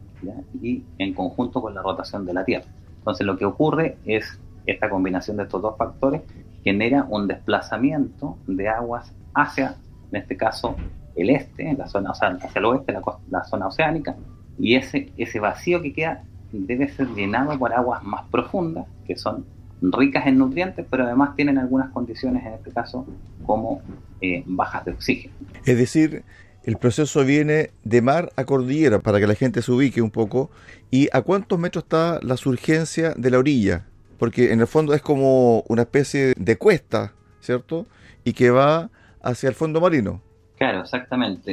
y 0.61 0.83
en 0.99 1.15
conjunto 1.15 1.61
con 1.61 1.75
la 1.75 1.83
rotación 1.83 2.25
de 2.25 2.35
la 2.35 2.45
Tierra. 2.45 2.67
Entonces 3.07 3.25
lo 3.25 3.39
que 3.39 3.45
ocurre 3.45 3.99
es 4.05 4.41
esta 4.67 4.91
combinación 4.91 5.37
de 5.37 5.45
estos 5.45 5.63
dos 5.63 5.77
factores 5.79 6.23
genera 6.65 7.07
un 7.09 7.29
desplazamiento 7.29 8.37
de 8.49 8.69
aguas 8.69 9.13
hacia, 9.33 9.77
en 10.11 10.21
este 10.21 10.37
caso, 10.37 10.75
el 11.15 11.31
este, 11.31 11.73
la 11.75 11.87
zona, 11.87 12.11
o 12.11 12.15
sea, 12.17 12.31
hacia 12.31 12.59
el 12.59 12.65
oeste, 12.65 12.93
la, 12.93 13.03
la 13.31 13.45
zona 13.45 13.69
oceánica, 13.69 14.17
y 14.59 14.75
ese, 14.75 15.13
ese 15.17 15.39
vacío 15.39 15.81
que 15.83 15.93
queda 15.93 16.25
debe 16.51 16.89
ser 16.89 17.07
llenado 17.15 17.57
por 17.57 17.73
aguas 17.73 18.03
más 18.03 18.29
profundas, 18.29 18.87
que 19.07 19.15
son 19.15 19.45
ricas 19.81 20.27
en 20.27 20.39
nutrientes, 20.39 20.85
pero 20.91 21.05
además 21.05 21.37
tienen 21.37 21.59
algunas 21.59 21.91
condiciones, 21.91 22.45
en 22.45 22.55
este 22.55 22.73
caso, 22.73 23.07
como 23.45 23.83
eh, 24.21 24.43
bajas 24.47 24.85
de 24.85 24.91
oxígeno. 24.91 25.33
Es 25.65 25.79
decir, 25.79 26.25
el 26.67 26.79
proceso 26.79 27.25
viene 27.25 27.71
de 27.85 28.03
mar 28.03 28.33
a 28.35 28.45
cordillera, 28.45 28.99
para 28.99 29.21
que 29.21 29.29
la 29.29 29.37
gente 29.37 29.63
se 29.63 29.71
ubique 29.71 30.03
un 30.03 30.11
poco. 30.11 30.51
¿Y 30.91 31.09
a 31.13 31.23
cuántos 31.23 31.61
metros 31.61 31.85
está 31.85 32.19
la 32.23 32.37
surgencia 32.37 33.15
de 33.17 33.31
la 33.31 33.39
orilla? 33.39 33.87
Porque 34.19 34.53
en 34.53 34.61
el 34.61 34.67
fondo 34.67 34.93
es 34.93 35.01
como 35.01 35.61
una 35.69 35.83
especie 35.83 36.35
de 36.37 36.57
cuesta, 36.59 37.13
¿cierto? 37.41 37.87
Y 38.25 38.33
que 38.33 38.51
va 38.51 38.91
hacia 39.23 39.49
el 39.49 39.55
fondo 39.55 39.81
marino. 39.81 40.21
Claro, 40.59 40.81
exactamente. 40.81 41.53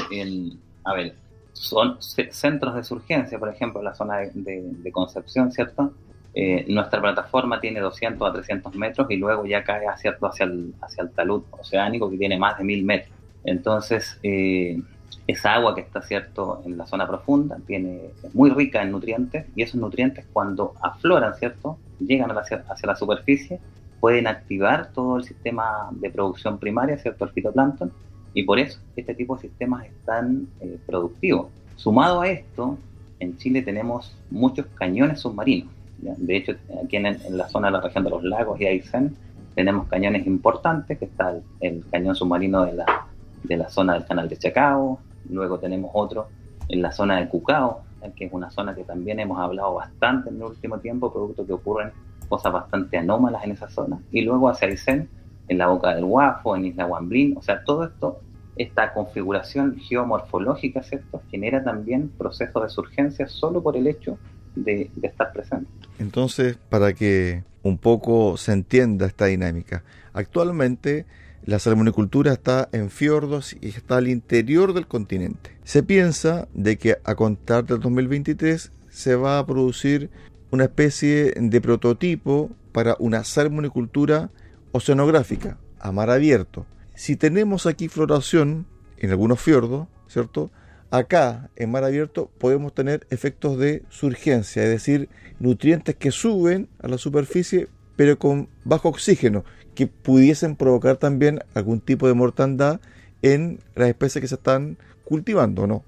A 0.83 0.95
ver, 0.95 1.13
son 1.53 1.97
centros 2.01 2.73
de 2.73 2.83
surgencia, 2.83 3.37
por 3.37 3.49
ejemplo, 3.49 3.83
la 3.83 3.93
zona 3.93 4.17
de, 4.17 4.91
Concepción, 4.91 5.51
¿cierto? 5.51 5.93
Eh, 6.33 6.65
nuestra 6.69 6.99
plataforma 6.99 7.61
tiene 7.61 7.81
200 7.81 8.27
a 8.27 8.33
300 8.33 8.73
metros 8.73 9.05
y 9.11 9.17
luego 9.17 9.45
ya 9.45 9.63
cae 9.63 9.85
hacia, 9.85 10.17
hacia, 10.19 10.45
el, 10.45 10.73
hacia 10.81 11.03
el 11.03 11.11
talud 11.11 11.43
oceánico 11.51 12.09
que 12.09 12.17
tiene 12.17 12.39
más 12.39 12.57
de 12.57 12.63
1000 12.63 12.83
metros. 12.83 13.15
Entonces, 13.43 14.17
eh, 14.23 14.81
esa 15.27 15.53
agua 15.53 15.73
que 15.73 15.81
está 15.81 16.01
cierto 16.01 16.61
en 16.65 16.77
la 16.77 16.85
zona 16.85 17.07
profunda 17.07 17.57
tiene, 17.65 18.11
es 18.23 18.35
muy 18.35 18.49
rica 18.49 18.81
en 18.81 18.91
nutrientes 18.91 19.45
y 19.55 19.63
esos 19.63 19.79
nutrientes 19.79 20.25
cuando 20.33 20.73
afloran, 20.81 21.33
¿cierto? 21.35 21.77
Llegan 21.99 22.31
hacia, 22.31 22.65
hacia 22.67 22.87
la 22.87 22.95
superficie, 22.95 23.59
pueden 23.99 24.27
activar 24.27 24.91
todo 24.91 25.17
el 25.17 25.23
sistema 25.23 25.89
de 25.91 26.09
producción 26.09 26.57
primaria, 26.59 26.97
¿cierto? 26.97 27.23
El 27.25 27.31
fitoplancton 27.31 27.91
y 28.33 28.43
por 28.43 28.59
eso 28.59 28.79
este 28.95 29.13
tipo 29.13 29.35
de 29.35 29.43
sistemas 29.43 29.85
es 29.85 29.93
tan 30.05 30.47
eh, 30.59 30.77
productivo. 30.85 31.49
Sumado 31.75 32.21
a 32.21 32.27
esto, 32.27 32.77
en 33.19 33.37
Chile 33.37 33.61
tenemos 33.61 34.15
muchos 34.29 34.65
cañones 34.75 35.21
submarinos. 35.21 35.71
De 35.97 36.35
hecho, 36.35 36.53
aquí 36.83 36.97
en, 36.97 37.17
la 37.29 37.47
zona 37.47 37.67
de 37.67 37.73
la 37.73 37.81
región 37.81 38.03
de 38.03 38.09
los 38.09 38.23
lagos 38.23 38.59
y 38.59 38.65
Aysén 38.65 39.15
tenemos 39.55 39.87
cañones 39.87 40.27
importantes, 40.27 40.97
que 40.97 41.05
está 41.05 41.33
el, 41.61 41.85
cañón 41.89 42.15
submarino 42.15 42.65
de 42.65 42.73
la, 42.73 43.07
de 43.43 43.55
la 43.55 43.69
zona 43.69 43.93
del 43.93 44.05
canal 44.05 44.27
de 44.27 44.37
Chacao, 44.37 44.99
luego 45.29 45.59
tenemos 45.59 45.91
otro 45.93 46.27
en 46.69 46.81
la 46.81 46.91
zona 46.91 47.19
de 47.19 47.29
Cucao, 47.29 47.83
que 48.15 48.25
es 48.25 48.33
una 48.33 48.49
zona 48.49 48.75
que 48.75 48.83
también 48.83 49.19
hemos 49.19 49.39
hablado 49.39 49.75
bastante 49.75 50.29
en 50.29 50.37
el 50.37 50.43
último 50.43 50.79
tiempo, 50.79 51.11
producto 51.11 51.45
que 51.45 51.53
ocurren 51.53 51.91
cosas 52.27 52.51
bastante 52.51 52.97
anómalas 52.97 53.43
en 53.43 53.51
esa 53.51 53.69
zona, 53.69 53.99
y 54.11 54.21
luego 54.21 54.49
hacia 54.49 54.67
Aysén 54.67 55.09
en 55.47 55.57
la 55.57 55.67
boca 55.67 55.93
del 55.93 56.05
Guafo, 56.05 56.55
en 56.55 56.65
Isla 56.65 56.85
Guamblín, 56.85 57.37
o 57.37 57.41
sea, 57.41 57.63
todo 57.63 57.85
esto, 57.85 58.21
esta 58.55 58.93
configuración 58.93 59.77
geomorfológica, 59.77 60.83
¿cierto?, 60.83 61.21
genera 61.29 61.63
también 61.63 62.09
procesos 62.09 62.63
de 62.63 62.69
surgencia 62.69 63.27
solo 63.27 63.61
por 63.61 63.75
el 63.77 63.87
hecho 63.87 64.17
de, 64.55 64.89
estar 65.01 65.33
presente. 65.33 65.67
Entonces, 65.99 66.57
para 66.69 66.93
que 66.93 67.43
un 67.63 67.77
poco 67.77 68.37
se 68.37 68.53
entienda 68.53 69.05
esta 69.05 69.25
dinámica, 69.25 69.83
actualmente 70.13 71.05
la 71.45 71.59
salmonicultura 71.59 72.31
está 72.31 72.69
en 72.71 72.89
fiordos 72.89 73.55
y 73.59 73.69
está 73.69 73.97
al 73.97 74.07
interior 74.07 74.73
del 74.73 74.87
continente. 74.87 75.57
Se 75.63 75.83
piensa 75.83 76.47
de 76.53 76.77
que 76.77 76.97
a 77.03 77.15
contar 77.15 77.65
del 77.65 77.79
2023 77.79 78.71
se 78.89 79.15
va 79.15 79.39
a 79.39 79.45
producir 79.45 80.09
una 80.51 80.65
especie 80.65 81.33
de 81.35 81.61
prototipo 81.61 82.51
para 82.71 82.95
una 82.99 83.23
salmonicultura 83.23 84.29
oceanográfica, 84.71 85.57
a 85.79 85.91
mar 85.91 86.09
abierto. 86.09 86.65
Si 86.95 87.15
tenemos 87.15 87.65
aquí 87.65 87.87
floración 87.89 88.65
en 88.97 89.09
algunos 89.09 89.41
fiordos, 89.41 89.87
¿cierto? 90.07 90.51
Acá, 90.91 91.49
en 91.55 91.71
mar 91.71 91.83
abierto, 91.83 92.31
podemos 92.37 92.73
tener 92.73 93.05
efectos 93.09 93.57
de 93.57 93.83
surgencia, 93.89 94.63
es 94.63 94.69
decir, 94.69 95.09
nutrientes 95.39 95.95
que 95.95 96.11
suben 96.11 96.69
a 96.79 96.87
la 96.87 96.99
superficie, 96.99 97.67
pero 97.95 98.17
con 98.19 98.47
bajo 98.63 98.89
oxígeno, 98.89 99.43
que 99.75 99.87
pudiesen 99.87 100.55
provocar 100.55 100.97
también 100.97 101.39
algún 101.53 101.79
tipo 101.79 102.07
de 102.07 102.13
mortandad 102.13 102.79
en 103.21 103.59
las 103.75 103.89
especies 103.89 104.21
que 104.21 104.27
se 104.27 104.35
están 104.35 104.77
cultivando, 105.03 105.67
¿no? 105.67 105.83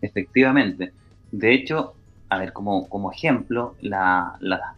Efectivamente. 0.00 0.92
De 1.30 1.54
hecho, 1.54 1.94
a 2.30 2.38
ver, 2.38 2.52
como, 2.52 2.88
como 2.88 3.10
ejemplo, 3.10 3.74
la, 3.80 4.36
la, 4.40 4.74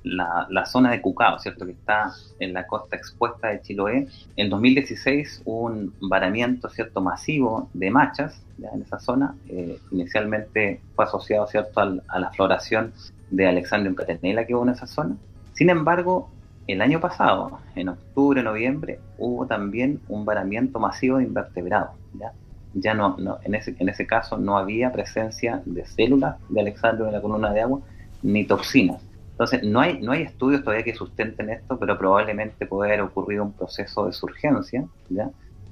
la, 0.49 0.66
zona 0.66 0.92
de 0.92 1.00
Cucao, 1.00 1.38
¿cierto? 1.38 1.66
Que 1.66 1.72
está 1.72 2.12
en 2.38 2.52
la 2.52 2.66
costa 2.66 2.96
expuesta 2.96 3.49
de 3.49 3.60
Chiloé. 3.60 4.06
En 4.37 4.50
2016 4.50 5.42
hubo 5.44 5.66
un 5.66 5.92
varamiento, 6.00 6.68
¿cierto? 6.68 7.00
Masivo 7.00 7.68
de 7.75 7.90
machas 7.90 8.40
en 8.72 8.82
esa 8.82 9.00
zona. 9.00 9.34
Eh, 9.49 9.78
inicialmente 9.90 10.80
fue 10.94 11.04
asociado, 11.04 11.46
¿cierto? 11.49 11.80
a 11.80 12.18
la 12.18 12.30
floración 12.30 12.92
de 13.30 13.49
Alexandrium 13.49 13.94
catenella 13.96 14.46
que 14.46 14.54
hubo 14.54 14.62
en 14.64 14.70
esa 14.70 14.87
zona. 14.87 15.16
Sin 15.52 15.70
embargo, 15.70 16.30
el 16.67 16.83
año 16.83 17.00
pasado, 17.00 17.59
en 17.75 17.88
octubre, 17.88 18.43
noviembre, 18.43 19.00
hubo 19.19 19.47
también 19.47 20.00
un 20.09 20.25
varamiento 20.25 20.79
masivo 20.79 21.19
de 21.19 21.25
invertebrados, 21.25 21.90
¿ya? 22.14 22.33
ya 22.75 22.95
no, 22.95 23.17
no, 23.19 23.38
en, 23.43 23.55
ese, 23.55 23.75
en 23.79 23.88
ese 23.88 24.07
caso 24.07 24.37
no 24.38 24.57
había 24.57 24.93
presencia 24.93 25.62
de 25.64 25.85
células 25.85 26.37
de 26.49 26.61
Alexandro 26.61 27.07
en 27.07 27.12
la 27.12 27.21
columna 27.21 27.52
de 27.52 27.62
agua 27.62 27.81
ni 28.23 28.45
toxinas. 28.45 29.02
Entonces, 29.33 29.62
no 29.62 29.81
hay, 29.81 29.99
no 30.00 30.12
hay 30.12 30.23
estudios 30.23 30.62
todavía 30.62 30.85
que 30.85 30.95
sustenten 30.95 31.49
esto, 31.49 31.79
pero 31.79 31.97
probablemente 31.97 32.67
puede 32.67 32.90
haber 32.90 33.00
ocurrido 33.00 33.43
un 33.43 33.52
proceso 33.52 34.05
de 34.07 34.12
surgencia, 34.12 34.85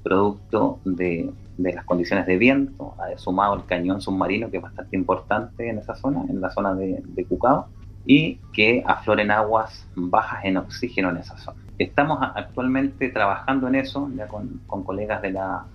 producto 0.01 0.79
de, 0.85 1.29
de 1.57 1.73
las 1.73 1.85
condiciones 1.85 2.25
de 2.25 2.37
viento, 2.37 2.95
sumado 3.17 3.53
el 3.55 3.65
cañón 3.65 4.01
submarino, 4.01 4.49
que 4.49 4.57
es 4.57 4.63
bastante 4.63 4.95
importante 4.95 5.69
en 5.69 5.77
esa 5.77 5.93
zona, 5.93 6.23
en 6.27 6.41
la 6.41 6.49
zona 6.49 6.73
de, 6.73 7.03
de 7.05 7.25
Cucao, 7.25 7.67
y 8.09 8.39
que 8.53 8.83
afloren 8.87 9.29
aguas 9.29 9.85
bajas 9.93 10.43
en 10.43 10.57
oxígeno 10.57 11.11
en 11.11 11.17
esa 11.17 11.37
zona. 11.37 11.59
Estamos 11.77 12.17
actualmente 12.21 13.09
trabajando 13.09 13.67
en 13.67 13.75
eso, 13.75 14.09
ya 14.15 14.27
con, 14.27 14.61
con 14.65 14.83
colegas 14.83 15.21
de 15.21 15.29
la 15.29 15.65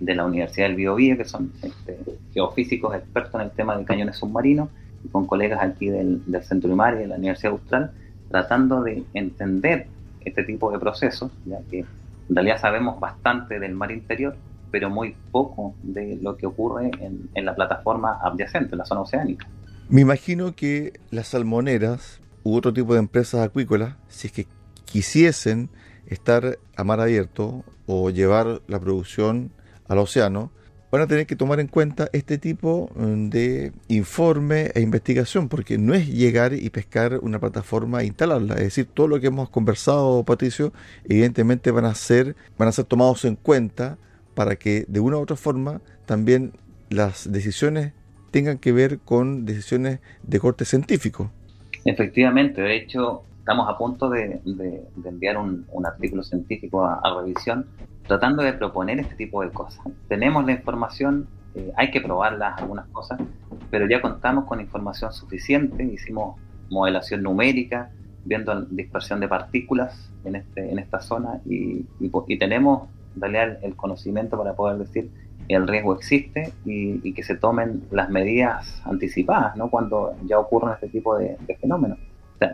de 0.00 0.22
Universidad 0.22 0.68
del 0.68 0.76
Biobío, 0.76 1.18
que 1.18 1.26
son 1.26 1.52
este, 1.60 1.98
geofísicos 2.32 2.94
expertos 2.94 3.34
en 3.34 3.42
el 3.42 3.50
tema 3.50 3.76
de 3.76 3.84
cañones 3.84 4.16
submarinos, 4.16 4.70
y 5.04 5.08
con 5.08 5.26
colegas 5.26 5.62
aquí 5.62 5.90
del, 5.90 6.22
Centro 6.40 6.72
Imar 6.72 6.94
y 6.94 7.00
de 7.00 7.08
la 7.08 7.16
Universidad 7.16 7.52
Austral, 7.52 7.90
tratando 8.30 8.82
de 8.82 9.04
entender 9.12 9.86
este 10.24 10.44
tipo 10.44 10.72
de 10.72 10.78
procesos, 10.78 11.30
ya 11.44 11.58
que 11.70 11.80
en 11.80 12.34
realidad 12.34 12.58
sabemos 12.58 12.98
bastante 13.00 13.60
del 13.60 13.74
mar 13.74 13.92
interior, 13.92 14.34
pero 14.70 14.88
muy 14.88 15.14
poco 15.30 15.74
de 15.82 16.18
lo 16.22 16.38
que 16.38 16.46
ocurre 16.46 16.90
en, 17.00 17.28
en 17.34 17.44
la 17.44 17.54
plataforma 17.54 18.18
adyacente, 18.22 18.72
en 18.72 18.78
la 18.78 18.86
zona 18.86 19.02
oceánica. 19.02 19.46
Me 19.92 20.00
imagino 20.00 20.56
que 20.56 20.98
las 21.10 21.28
salmoneras 21.28 22.22
u 22.44 22.56
otro 22.56 22.72
tipo 22.72 22.94
de 22.94 23.00
empresas 23.00 23.42
acuícolas, 23.42 23.96
si 24.08 24.28
es 24.28 24.32
que 24.32 24.46
quisiesen 24.86 25.68
estar 26.06 26.58
a 26.76 26.82
mar 26.82 26.98
abierto 26.98 27.62
o 27.84 28.08
llevar 28.08 28.62
la 28.68 28.80
producción 28.80 29.52
al 29.86 29.98
océano, 29.98 30.50
van 30.90 31.02
a 31.02 31.06
tener 31.06 31.26
que 31.26 31.36
tomar 31.36 31.60
en 31.60 31.66
cuenta 31.66 32.08
este 32.14 32.38
tipo 32.38 32.90
mm, 32.96 33.28
de 33.28 33.72
informe 33.88 34.70
e 34.74 34.80
investigación, 34.80 35.50
porque 35.50 35.76
no 35.76 35.92
es 35.92 36.08
llegar 36.08 36.54
y 36.54 36.70
pescar 36.70 37.18
una 37.18 37.38
plataforma 37.38 38.00
e 38.00 38.06
instalarla. 38.06 38.54
Es 38.54 38.62
decir, 38.62 38.86
todo 38.86 39.08
lo 39.08 39.20
que 39.20 39.26
hemos 39.26 39.50
conversado, 39.50 40.24
Patricio, 40.24 40.72
evidentemente 41.04 41.70
van 41.70 41.84
a 41.84 41.94
ser, 41.94 42.34
van 42.56 42.68
a 42.70 42.72
ser 42.72 42.86
tomados 42.86 43.26
en 43.26 43.36
cuenta 43.36 43.98
para 44.32 44.56
que 44.56 44.86
de 44.88 45.00
una 45.00 45.18
u 45.18 45.20
otra 45.20 45.36
forma 45.36 45.82
también 46.06 46.54
las 46.88 47.30
decisiones 47.30 47.92
tengan 48.32 48.58
que 48.58 48.72
ver 48.72 48.98
con 48.98 49.44
decisiones 49.44 50.00
de 50.24 50.40
corte 50.40 50.64
científico. 50.64 51.30
Efectivamente, 51.84 52.60
de 52.60 52.76
hecho, 52.76 53.22
estamos 53.38 53.68
a 53.68 53.76
punto 53.78 54.08
de, 54.08 54.40
enviar 55.04 55.36
un, 55.36 55.66
artículo 55.84 56.24
científico 56.24 56.84
a, 56.84 57.00
revisión 57.20 57.66
tratando 58.06 58.42
de 58.42 58.54
proponer 58.54 58.98
este 58.98 59.14
tipo 59.14 59.42
de 59.42 59.50
cosas. 59.50 59.84
Tenemos 60.08 60.44
la 60.44 60.52
información, 60.52 61.28
eh, 61.54 61.72
hay 61.76 61.90
que 61.90 62.00
probarlas 62.00 62.60
algunas 62.60 62.86
cosas, 62.88 63.20
pero 63.70 63.86
ya 63.88 64.00
contamos 64.00 64.46
con 64.46 64.60
información 64.60 65.12
suficiente, 65.12 65.84
hicimos 65.84 66.40
modelación 66.68 67.22
numérica, 67.22 67.90
viendo 68.24 68.62
dispersión 68.62 69.20
de 69.20 69.28
partículas 69.28 70.10
en, 70.24 70.36
este, 70.36 70.70
en 70.70 70.78
esta 70.78 71.00
zona 71.00 71.40
y, 71.44 71.84
tenemos 72.38 72.88
en 73.20 73.34
el 73.62 73.76
conocimiento 73.76 74.38
para 74.38 74.54
poder 74.54 74.78
decir 74.78 75.10
el 75.48 75.68
riesgo 75.68 75.94
existe 75.94 76.52
y, 76.64 77.12
que 77.12 77.22
se 77.22 77.36
tomen 77.36 77.84
las 77.90 78.10
medidas 78.10 78.80
anticipadas 78.84 79.56
¿no? 79.56 79.68
cuando 79.70 80.14
ya 80.26 80.38
ocurren 80.38 80.74
este 80.74 80.88
tipo 80.88 81.16
de, 81.16 81.36
fenómenos 81.60 81.98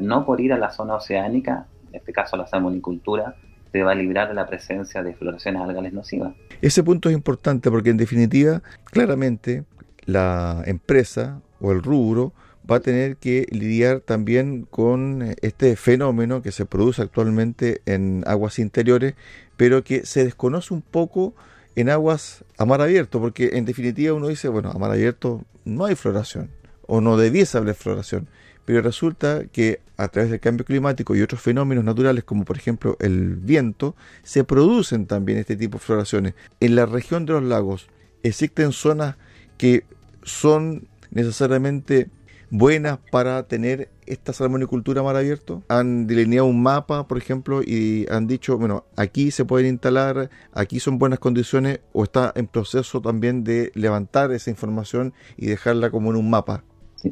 no 0.00 0.26
por 0.26 0.40
ir 0.40 0.52
a 0.52 0.58
la 0.58 0.70
zona 0.70 0.96
oceánica, 0.96 1.66
en 1.88 1.96
este 1.96 2.12
caso 2.12 2.36
a 2.36 2.40
la 2.40 2.46
salmonicultura, 2.46 3.36
te 3.72 3.82
va 3.82 3.92
a 3.92 3.94
librar 3.94 4.28
de 4.28 4.34
la 4.34 4.46
presencia 4.46 5.02
de 5.02 5.14
floraciones 5.14 5.62
algales 5.62 5.92
nocivas. 5.92 6.34
Ese 6.60 6.82
punto 6.82 7.08
es 7.08 7.14
importante 7.14 7.70
porque 7.70 7.90
en 7.90 7.96
definitiva, 7.96 8.62
claramente, 8.84 9.64
la 10.04 10.62
empresa 10.66 11.40
o 11.60 11.72
el 11.72 11.82
rubro 11.82 12.32
va 12.70 12.76
a 12.76 12.80
tener 12.80 13.16
que 13.16 13.46
lidiar 13.50 14.00
también 14.00 14.66
con 14.70 15.34
este 15.40 15.74
fenómeno 15.76 16.42
que 16.42 16.52
se 16.52 16.66
produce 16.66 17.02
actualmente 17.02 17.80
en 17.86 18.24
aguas 18.26 18.58
interiores, 18.58 19.14
pero 19.56 19.82
que 19.82 20.04
se 20.04 20.24
desconoce 20.24 20.74
un 20.74 20.82
poco 20.82 21.34
en 21.80 21.90
aguas 21.90 22.44
a 22.56 22.64
mar 22.64 22.80
abierto, 22.80 23.20
porque 23.20 23.50
en 23.52 23.64
definitiva 23.64 24.12
uno 24.12 24.26
dice, 24.26 24.48
bueno, 24.48 24.70
a 24.70 24.78
mar 24.78 24.90
abierto 24.90 25.44
no 25.64 25.84
hay 25.84 25.94
floración, 25.94 26.50
o 26.88 27.00
no 27.00 27.16
debiese 27.16 27.56
haber 27.56 27.76
floración, 27.76 28.28
pero 28.64 28.82
resulta 28.82 29.44
que 29.44 29.80
a 29.96 30.08
través 30.08 30.32
del 30.32 30.40
cambio 30.40 30.64
climático 30.64 31.14
y 31.14 31.22
otros 31.22 31.40
fenómenos 31.40 31.84
naturales, 31.84 32.24
como 32.24 32.44
por 32.44 32.56
ejemplo 32.56 32.96
el 32.98 33.36
viento, 33.36 33.94
se 34.24 34.42
producen 34.42 35.06
también 35.06 35.38
este 35.38 35.54
tipo 35.54 35.78
de 35.78 35.84
floraciones. 35.84 36.34
En 36.58 36.74
la 36.74 36.84
región 36.84 37.26
de 37.26 37.34
los 37.34 37.44
lagos 37.44 37.88
existen 38.24 38.72
zonas 38.72 39.14
que 39.56 39.84
son 40.24 40.88
necesariamente 41.12 42.10
buenas 42.50 42.98
para 43.10 43.42
tener 43.44 43.90
esta 44.06 44.32
salmonicultura 44.32 45.02
mar 45.02 45.16
abierto? 45.16 45.62
Han 45.68 46.06
delineado 46.06 46.46
un 46.46 46.62
mapa, 46.62 47.06
por 47.06 47.18
ejemplo, 47.18 47.62
y 47.62 48.06
han 48.10 48.26
dicho, 48.26 48.58
bueno, 48.58 48.84
aquí 48.96 49.30
se 49.30 49.44
pueden 49.44 49.68
instalar, 49.68 50.30
aquí 50.52 50.80
son 50.80 50.98
buenas 50.98 51.18
condiciones, 51.18 51.80
o 51.92 52.04
está 52.04 52.32
en 52.34 52.46
proceso 52.46 53.00
también 53.00 53.44
de 53.44 53.70
levantar 53.74 54.32
esa 54.32 54.50
información 54.50 55.14
y 55.36 55.46
dejarla 55.46 55.90
como 55.90 56.10
en 56.10 56.16
un 56.16 56.30
mapa. 56.30 56.64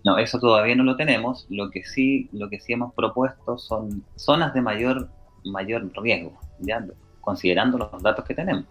no, 0.05 0.19
eso 0.19 0.39
todavía 0.39 0.75
no 0.75 0.85
lo 0.85 0.97
tenemos. 0.97 1.47
Lo 1.51 1.71
que 1.71 1.85
sí, 1.85 2.29
lo 2.33 2.49
que 2.49 2.61
sí 2.61 2.73
hemos 2.73 2.95
propuesto 2.95 3.59
son 3.59 4.05
zonas 4.17 4.55
de 4.55 4.63
mayor, 4.63 5.09
mayor 5.45 5.91
riesgo, 6.03 6.39
¿ya? 6.59 6.85
considerando 7.21 7.79
los 7.79 8.03
datos 8.03 8.25
que 8.25 8.35
tenemos. 8.35 8.65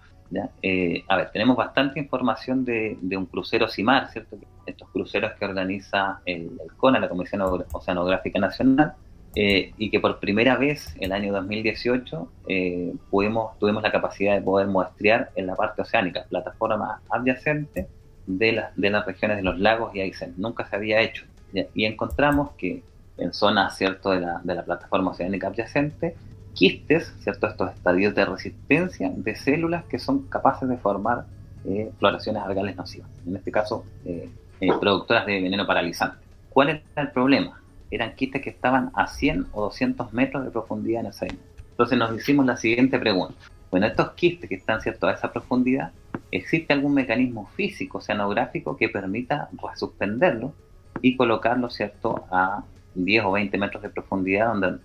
Eh, 0.61 1.03
a 1.07 1.17
ver, 1.17 1.31
tenemos 1.31 1.55
bastante 1.55 1.99
información 1.99 2.65
de, 2.65 2.97
un 3.17 3.25
crucero 3.25 3.67
CIMAR, 3.67 4.09
¿cierto? 4.11 4.37
Estos 4.65 4.89
cruceros 4.89 5.33
que 5.33 5.45
organiza 5.45 6.21
el, 6.25 6.51
CONA, 6.77 6.99
la 6.99 7.09
Comisión 7.09 7.41
Oceanográfica 7.71 8.39
Nacional, 8.39 8.93
eh, 9.37 9.73
y 9.77 9.89
que 9.89 9.99
por 9.99 10.19
primera 10.19 10.55
vez 10.55 10.95
el 10.99 11.11
año 11.11 11.33
2018 11.33 12.31
eh, 12.47 12.93
tuvimos 13.11 13.83
la 13.83 13.91
capacidad 13.91 14.33
de 14.33 14.41
poder 14.41 14.67
muestrear 14.67 15.31
en 15.35 15.47
la 15.47 15.55
parte 15.55 15.81
oceánica, 15.81 16.25
plataforma 16.29 17.01
adyacente 17.09 17.89
de, 18.27 18.63
de 18.75 18.89
las 18.89 19.05
regiones 19.05 19.37
de 19.37 19.43
los 19.43 19.59
lagos 19.59 19.93
y 19.93 19.99
Aysén. 19.99 20.35
Nunca 20.37 20.65
se 20.65 20.77
había 20.77 21.01
hecho. 21.01 21.25
Y 21.73 21.85
encontramos 21.85 22.51
que 22.57 22.83
en 23.17 23.33
zonas 23.33 23.77
¿cierto? 23.77 24.11
De, 24.11 24.21
la, 24.21 24.41
de 24.43 24.55
la 24.55 24.63
plataforma 24.63 25.11
oceánica 25.11 25.47
adyacente 25.47 26.15
quistes, 26.53 27.13
¿cierto? 27.19 27.47
estos 27.47 27.73
estadios 27.73 28.15
de 28.15 28.25
resistencia 28.25 29.11
de 29.13 29.35
células 29.35 29.83
que 29.85 29.99
son 29.99 30.23
capaces 30.27 30.67
de 30.69 30.77
formar 30.77 31.25
eh, 31.65 31.91
floraciones 31.99 32.41
algales 32.43 32.77
nocivas, 32.77 33.09
en 33.27 33.35
este 33.35 33.51
caso 33.51 33.83
eh, 34.59 34.69
productoras 34.79 35.25
de 35.25 35.41
veneno 35.41 35.65
paralizante. 35.65 36.17
¿Cuál 36.49 36.69
era 36.69 36.81
el 36.95 37.11
problema? 37.11 37.61
Eran 37.91 38.15
quistes 38.15 38.41
que 38.41 38.49
estaban 38.49 38.91
a 38.93 39.07
100 39.07 39.47
o 39.51 39.63
200 39.63 40.13
metros 40.13 40.45
de 40.45 40.51
profundidad 40.51 41.01
en 41.01 41.07
esa 41.07 41.27
Entonces 41.71 41.97
nos 41.97 42.15
hicimos 42.15 42.45
la 42.45 42.57
siguiente 42.57 42.97
pregunta. 42.97 43.35
Bueno, 43.71 43.87
estos 43.87 44.11
quistes 44.11 44.47
que 44.47 44.55
están 44.55 44.81
¿cierto? 44.81 45.07
a 45.07 45.13
esa 45.13 45.31
profundidad, 45.31 45.91
¿existe 46.31 46.71
algún 46.73 46.93
mecanismo 46.93 47.49
físico 47.55 47.97
oceanográfico 47.97 48.77
que 48.77 48.89
permita 48.89 49.49
suspenderlo 49.75 50.53
y 51.01 51.17
colocarlo 51.17 51.69
¿cierto? 51.69 52.25
a 52.31 52.63
10 52.95 53.25
o 53.25 53.31
20 53.33 53.57
metros 53.57 53.83
de 53.83 53.89
profundidad, 53.89 54.47
donde 54.53 54.79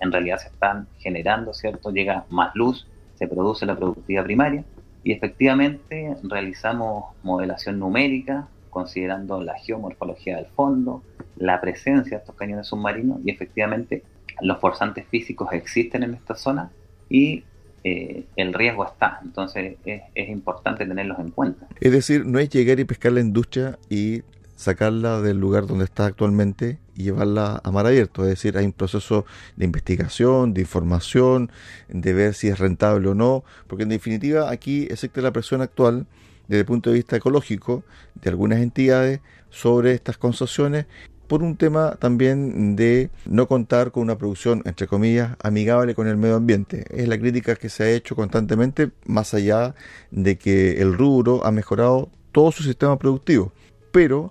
en 0.00 0.12
realidad 0.12 0.38
se 0.38 0.48
están 0.48 0.88
generando, 0.98 1.52
¿cierto? 1.52 1.90
Llega 1.90 2.24
más 2.30 2.54
luz, 2.54 2.86
se 3.14 3.28
produce 3.28 3.66
la 3.66 3.76
productividad 3.76 4.24
primaria 4.24 4.64
y 5.02 5.12
efectivamente 5.12 6.16
realizamos 6.22 7.14
modelación 7.22 7.78
numérica 7.78 8.48
considerando 8.74 9.40
la 9.40 9.54
geomorfología 9.54 10.36
del 10.36 10.46
fondo, 10.46 11.02
la 11.36 11.60
presencia 11.60 12.18
de 12.18 12.20
estos 12.22 12.34
cañones 12.34 12.66
submarinos 12.66 13.20
y 13.24 13.30
efectivamente 13.30 14.02
los 14.42 14.58
forzantes 14.58 15.06
físicos 15.06 15.48
existen 15.52 16.02
en 16.02 16.14
esta 16.14 16.34
zona 16.34 16.70
y 17.08 17.44
eh, 17.84 18.24
el 18.36 18.52
riesgo 18.52 18.84
está, 18.84 19.20
entonces 19.22 19.76
es, 19.84 20.02
es, 20.14 20.28
importante 20.28 20.86
tenerlos 20.86 21.18
en 21.18 21.30
cuenta. 21.30 21.66
Es 21.80 21.92
decir, 21.92 22.26
no 22.26 22.38
es 22.38 22.48
llegar 22.48 22.80
y 22.80 22.84
pescar 22.84 23.12
la 23.12 23.20
industria 23.20 23.78
y 23.88 24.22
sacarla 24.56 25.20
del 25.20 25.38
lugar 25.38 25.66
donde 25.66 25.84
está 25.84 26.06
actualmente 26.06 26.78
y 26.94 27.04
llevarla 27.04 27.60
a 27.62 27.70
mar 27.70 27.86
abierto. 27.86 28.22
Es 28.22 28.30
decir, 28.30 28.56
hay 28.56 28.64
un 28.64 28.72
proceso 28.72 29.26
de 29.56 29.64
investigación, 29.64 30.54
de 30.54 30.62
información, 30.62 31.50
de 31.88 32.12
ver 32.12 32.34
si 32.34 32.48
es 32.48 32.58
rentable 32.58 33.08
o 33.08 33.14
no, 33.14 33.44
porque 33.66 33.82
en 33.82 33.90
definitiva 33.90 34.50
aquí 34.50 34.84
existe 34.90 35.20
la 35.20 35.32
presión 35.32 35.60
actual 35.60 36.06
desde 36.48 36.60
el 36.60 36.66
punto 36.66 36.90
de 36.90 36.96
vista 36.96 37.16
ecológico 37.16 37.84
de 38.14 38.30
algunas 38.30 38.60
entidades 38.60 39.20
sobre 39.50 39.92
estas 39.92 40.18
concesiones 40.18 40.86
por 41.26 41.42
un 41.42 41.56
tema 41.56 41.96
también 41.98 42.76
de 42.76 43.10
no 43.24 43.48
contar 43.48 43.90
con 43.90 44.02
una 44.02 44.18
producción, 44.18 44.62
entre 44.66 44.86
comillas, 44.86 45.36
amigable 45.42 45.94
con 45.94 46.06
el 46.06 46.16
medio 46.16 46.36
ambiente. 46.36 46.84
Es 46.90 47.08
la 47.08 47.18
crítica 47.18 47.56
que 47.56 47.68
se 47.68 47.84
ha 47.84 47.90
hecho 47.90 48.14
constantemente, 48.14 48.90
más 49.06 49.34
allá 49.34 49.74
de 50.10 50.36
que 50.36 50.82
el 50.82 50.92
rubro 50.94 51.44
ha 51.44 51.50
mejorado 51.50 52.10
todo 52.32 52.52
su 52.52 52.62
sistema 52.62 52.98
productivo. 52.98 53.52
Pero 53.90 54.28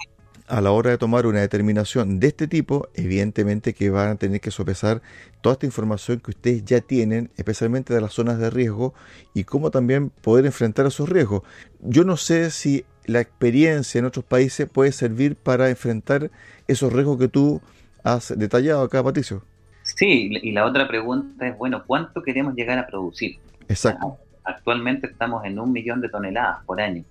a 0.53 0.61
la 0.61 0.69
hora 0.69 0.91
de 0.91 0.99
tomar 0.99 1.25
una 1.25 1.39
determinación 1.39 2.19
de 2.19 2.27
este 2.27 2.47
tipo, 2.47 2.87
evidentemente 2.93 3.73
que 3.73 3.89
van 3.89 4.09
a 4.09 4.15
tener 4.17 4.39
que 4.39 4.51
sopesar 4.51 5.01
toda 5.41 5.53
esta 5.53 5.65
información 5.65 6.19
que 6.19 6.29
ustedes 6.29 6.63
ya 6.63 6.79
tienen, 6.79 7.31
especialmente 7.37 7.91
de 7.91 7.99
las 7.99 8.13
zonas 8.13 8.37
de 8.37 8.51
riesgo 8.51 8.93
y 9.33 9.45
cómo 9.45 9.71
también 9.71 10.11
poder 10.11 10.45
enfrentar 10.45 10.85
esos 10.85 11.09
riesgos. 11.09 11.41
Yo 11.79 12.03
no 12.03 12.17
sé 12.17 12.51
si 12.51 12.85
la 13.05 13.19
experiencia 13.19 13.97
en 13.97 14.05
otros 14.05 14.25
países 14.25 14.69
puede 14.69 14.91
servir 14.91 15.35
para 15.35 15.71
enfrentar 15.71 16.29
esos 16.67 16.93
riesgos 16.93 17.17
que 17.17 17.29
tú 17.29 17.59
has 18.03 18.37
detallado 18.37 18.83
acá, 18.83 19.03
Patricio. 19.03 19.41
Sí, 19.81 20.29
y 20.39 20.51
la 20.51 20.65
otra 20.65 20.87
pregunta 20.87 21.47
es, 21.47 21.57
bueno, 21.57 21.81
¿cuánto 21.87 22.21
queremos 22.21 22.53
llegar 22.53 22.77
a 22.77 22.85
producir? 22.85 23.39
Exacto. 23.67 24.19
Actualmente 24.43 25.07
estamos 25.07 25.43
en 25.45 25.57
un 25.57 25.71
millón 25.71 25.99
de 25.99 26.09
toneladas 26.09 26.63
por 26.67 26.79
año. 26.79 27.03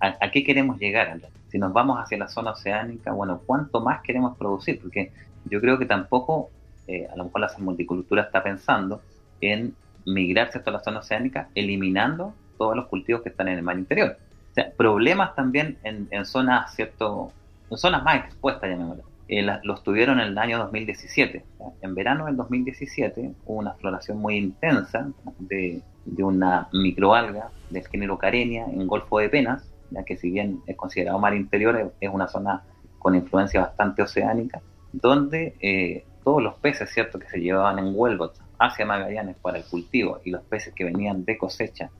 ¿A, 0.00 0.30
qué 0.30 0.44
queremos 0.44 0.78
llegar? 0.78 1.18
Si 1.54 1.60
nos 1.60 1.72
vamos 1.72 2.00
hacia 2.02 2.18
la 2.18 2.26
zona 2.26 2.50
oceánica, 2.50 3.12
bueno, 3.12 3.40
¿cuánto 3.46 3.80
más 3.80 4.02
queremos 4.02 4.36
producir? 4.36 4.80
Porque 4.80 5.12
yo 5.44 5.60
creo 5.60 5.78
que 5.78 5.86
tampoco, 5.86 6.50
eh, 6.88 7.06
a 7.06 7.14
lo 7.14 7.26
mejor 7.26 7.42
la 7.42 7.50
multicultura 7.58 8.22
está 8.22 8.42
pensando 8.42 9.02
en 9.40 9.72
migrarse 10.04 10.58
hasta 10.58 10.72
la 10.72 10.80
zona 10.80 10.98
oceánica, 10.98 11.50
eliminando 11.54 12.34
todos 12.58 12.74
los 12.74 12.86
cultivos 12.86 13.22
que 13.22 13.28
están 13.28 13.46
en 13.46 13.58
el 13.58 13.62
mar 13.62 13.78
interior. 13.78 14.16
O 14.50 14.54
sea, 14.54 14.72
problemas 14.72 15.36
también 15.36 15.78
en, 15.84 16.26
zonas, 16.26 16.74
¿cierto? 16.74 17.30
En 17.70 17.78
zonas 17.78 18.02
más 18.02 18.24
expuestas, 18.24 18.70
llamémoslo. 18.70 19.04
Eh, 19.28 19.46
los 19.62 19.84
tuvieron 19.84 20.18
en 20.18 20.30
el 20.30 20.38
año 20.38 20.58
2017. 20.58 21.44
En 21.82 21.94
verano 21.94 22.26
del 22.26 22.36
2017 22.36 23.30
hubo 23.46 23.58
una 23.60 23.74
floración 23.74 24.18
muy 24.18 24.38
intensa 24.38 25.08
de, 25.38 25.82
de 26.04 26.24
una 26.24 26.66
microalga 26.72 27.50
del 27.70 27.86
género 27.86 28.18
Carenia 28.18 28.64
en 28.64 28.88
Golfo 28.88 29.20
de 29.20 29.28
Penas, 29.28 29.70
ya 29.90 30.04
que 30.04 30.16
si 30.16 30.30
bien 30.30 30.60
es 30.66 30.76
considerado 30.76 31.18
mar 31.18 31.34
interior, 31.34 31.92
es 32.00 32.10
una 32.12 32.28
zona 32.28 32.62
con 32.98 33.14
influencia 33.14 33.60
bastante 33.60 34.02
oceánica, 34.02 34.62
donde 34.92 35.54
eh, 35.60 36.04
todos 36.24 36.42
los 36.42 36.54
peces 36.54 36.90
cierto 36.90 37.18
que 37.18 37.28
se 37.28 37.40
llevaban 37.40 37.78
en 37.78 37.92
Huelva 37.94 38.32
hacia 38.58 38.86
Magallanes 38.86 39.36
para 39.36 39.58
el 39.58 39.64
cultivo 39.64 40.20
y 40.24 40.30
los 40.30 40.42
peces 40.42 40.72
que 40.74 40.84
venían 40.84 41.24
de 41.24 41.36
cosecha 41.36 41.90